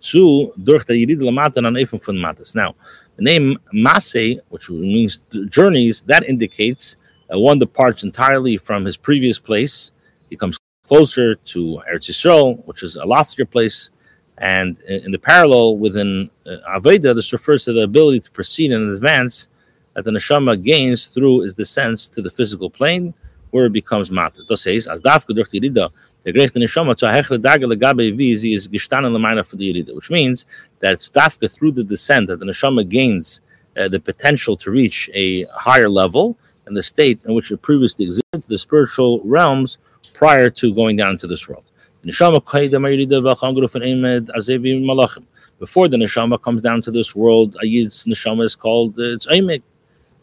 zu, 0.00 0.52
durch 0.56 0.84
der 0.84 0.96
Yerid 0.96 1.20
Lamata 1.20 1.60
an 1.60 1.76
Eifem 1.76 2.00
von 2.00 2.16
Matas. 2.16 2.54
Now, 2.54 2.74
the 3.16 3.24
name 3.24 3.58
Masei, 3.72 4.40
which 4.50 4.70
means 4.70 5.20
journeys, 5.48 6.02
that 6.02 6.24
indicates 6.24 6.96
uh, 7.32 7.38
one 7.38 7.58
departs 7.58 8.02
entirely 8.02 8.56
from 8.56 8.84
his 8.84 8.96
previous 8.96 9.38
place, 9.38 9.92
he 10.30 10.36
comes 10.36 10.58
closer 10.86 11.36
to 11.36 11.80
Eretz 11.90 12.10
Yisrael, 12.10 12.64
which 12.66 12.82
is 12.82 12.96
a 12.96 13.04
loftier 13.04 13.46
place, 13.46 13.90
and 14.38 14.80
in 14.80 15.12
the 15.12 15.18
parallel 15.18 15.78
within 15.78 16.28
uh, 16.46 16.78
Aveda, 16.78 17.14
this 17.14 17.32
refers 17.32 17.64
to 17.64 17.72
the 17.72 17.82
ability 17.82 18.20
to 18.20 18.30
proceed 18.32 18.72
in 18.72 18.90
advance 18.90 19.48
that 19.94 20.04
the 20.04 20.10
neshama 20.10 20.62
gains 20.62 21.08
through 21.08 21.42
its 21.42 21.54
descent 21.54 21.98
to 22.14 22.22
the 22.22 22.30
physical 22.30 22.70
plane, 22.70 23.14
where 23.50 23.66
it 23.66 23.72
becomes 23.72 24.10
mata. 24.10 24.42
Das 24.48 24.62
says, 24.62 24.86
as 24.86 25.00
dafka 25.00 25.34
durch 25.34 25.50
die 25.50 25.60
Rida, 25.60 25.90
der 26.24 26.32
gerechte 26.32 26.56
neshama 26.56 26.96
zu 26.96 27.06
hechle 27.06 27.40
dage 27.40 27.62
legabe 27.62 28.12
vizi 28.12 28.54
is 28.54 28.68
gestanden 28.68 29.12
lemaina 29.12 29.46
for 29.46 29.56
the 29.56 29.72
Rida, 29.72 29.94
which 29.94 30.10
means 30.10 30.46
that 30.80 30.92
it's 30.92 31.08
dafka 31.08 31.52
through 31.52 31.72
the 31.72 31.84
descent 31.84 32.26
that 32.26 32.40
the 32.40 32.46
neshama 32.46 32.88
gains 32.88 33.40
uh, 33.76 33.88
the 33.88 34.00
potential 34.00 34.56
to 34.56 34.70
reach 34.70 35.10
a 35.14 35.44
higher 35.44 35.88
level 35.88 36.36
and 36.66 36.76
the 36.76 36.82
state 36.82 37.20
in 37.24 37.34
which 37.34 37.50
it 37.50 37.60
previously 37.62 38.06
existed, 38.06 38.42
the 38.48 38.58
spiritual 38.58 39.20
realms 39.24 39.78
prior 40.14 40.50
to 40.50 40.74
going 40.74 40.96
down 40.96 41.18
to 41.18 41.26
this 41.26 41.48
world. 41.48 41.64
Before 42.04 42.32
the 45.88 45.96
neshama 45.96 46.42
comes 46.42 46.62
down 46.62 46.82
to 46.82 46.90
this 46.90 47.14
world, 47.14 47.56
Ayid's 47.62 48.04
neshama 48.04 48.44
is 48.44 48.54
called 48.54 48.98
uh, 48.98 49.14
it's 49.14 49.26
aimek. 49.26 49.62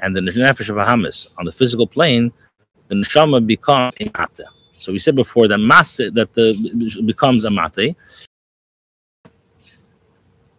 and 0.00 0.14
the 0.14 0.20
Nefesh 0.20 0.68
of 0.68 0.76
Bahamas 0.76 1.28
on 1.38 1.44
the 1.44 1.52
physical 1.52 1.86
plane, 1.86 2.32
the 2.88 2.94
Neshama 2.94 3.46
becomes 3.46 3.92
a 4.00 4.04
Mate. 4.04 4.46
So 4.72 4.92
we 4.92 4.98
said 4.98 5.16
before 5.16 5.48
that 5.48 5.58
Masse, 5.58 5.96
that 5.96 6.32
the, 6.32 7.02
becomes 7.04 7.44
a 7.44 7.50
Mate. 7.50 7.96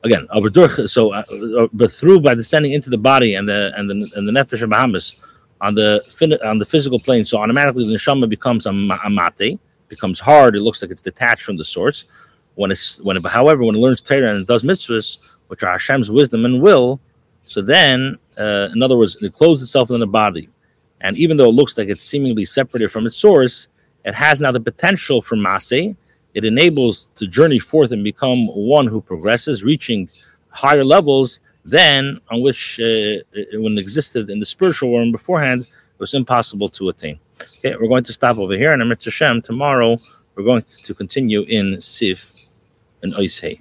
Again, 0.04 0.28
so 0.88 1.14
uh, 1.14 1.24
uh, 1.58 1.68
but 1.74 1.92
through 1.92 2.22
by 2.22 2.34
descending 2.34 2.72
into 2.72 2.90
the 2.90 2.98
body 2.98 3.36
and 3.36 3.48
the 3.48 3.74
and 3.76 3.90
the 3.90 4.10
and 4.16 4.26
the 4.26 4.32
Nefesh 4.32 4.62
of 4.62 4.70
Bahamas, 4.70 5.16
on 5.62 5.76
the 5.76 6.40
on 6.44 6.60
the 6.60 6.66
physical 6.66 7.00
plane. 7.00 7.26
So 7.26 7.38
automatically 7.38 7.86
the 7.86 7.94
neshama 7.94 8.30
becomes 8.30 8.66
a, 8.66 8.70
a 8.70 9.10
mate, 9.10 9.60
becomes 9.88 10.20
hard. 10.20 10.56
It 10.56 10.62
looks 10.62 10.82
like 10.82 10.92
it's 10.92 11.02
detached 11.02 11.44
from 11.44 11.58
the 11.58 11.66
source. 11.66 12.06
When 12.56 12.72
it's 12.72 13.00
when 13.02 13.18
it, 13.18 13.26
however 13.28 13.64
when 13.64 13.76
it 13.76 13.80
learns 13.80 14.02
Torah 14.02 14.32
and 14.32 14.42
it 14.42 14.48
does 14.48 14.64
mitzvahs, 14.64 15.18
which 15.48 15.64
are 15.64 15.72
Hashem's 15.72 16.12
wisdom 16.12 16.46
and 16.46 16.62
will, 16.62 17.00
so 17.50 17.64
then 17.64 18.18
uh, 18.38 18.70
in 18.74 18.84
other 18.84 18.96
words, 18.96 19.16
it 19.22 19.34
closes 19.34 19.68
itself 19.68 19.90
in 19.90 20.00
the 20.00 20.08
body, 20.08 20.50
and 21.02 21.18
even 21.18 21.36
though 21.36 21.50
it 21.50 21.56
looks 21.56 21.78
like 21.78 21.90
it's 21.90 22.04
seemingly 22.04 22.46
separated 22.46 22.92
from 22.92 23.08
its 23.08 23.18
source, 23.18 23.68
it 24.06 24.14
has 24.14 24.40
now 24.40 24.52
the 24.52 24.60
potential 24.60 25.22
for 25.22 25.36
maseh. 25.36 25.96
It 26.36 26.46
enables 26.46 27.10
to 27.16 27.26
journey 27.26 27.58
forth 27.58 27.92
and 27.92 28.04
become 28.04 28.48
one 28.48 28.86
who 28.86 29.02
progresses, 29.02 29.64
reaching 29.64 30.10
higher 30.50 30.86
levels 30.86 31.42
than 31.66 32.20
on 32.30 32.42
which 32.42 32.80
uh, 32.80 33.18
when 33.54 33.74
it 33.74 33.80
existed 33.80 34.30
in 34.30 34.40
the 34.40 34.46
spiritual 34.46 34.92
world 34.92 35.12
beforehand, 35.12 35.62
it 35.62 36.00
was 36.00 36.14
impossible 36.14 36.70
to 36.70 36.90
attain. 36.90 37.20
Okay, 37.42 37.76
we're 37.78 37.88
going 37.88 38.04
to 38.04 38.14
stop 38.14 38.38
over 38.38 38.56
here, 38.56 38.72
and 38.72 38.82
Amrit 38.82 39.04
Hashem 39.04 39.42
tomorrow 39.42 39.98
We're 40.36 40.46
going 40.46 40.64
to 40.84 40.94
continue 40.94 41.42
in 41.42 41.82
Sif 41.82 42.32
and 43.02 43.12
Oishei. 43.16 43.60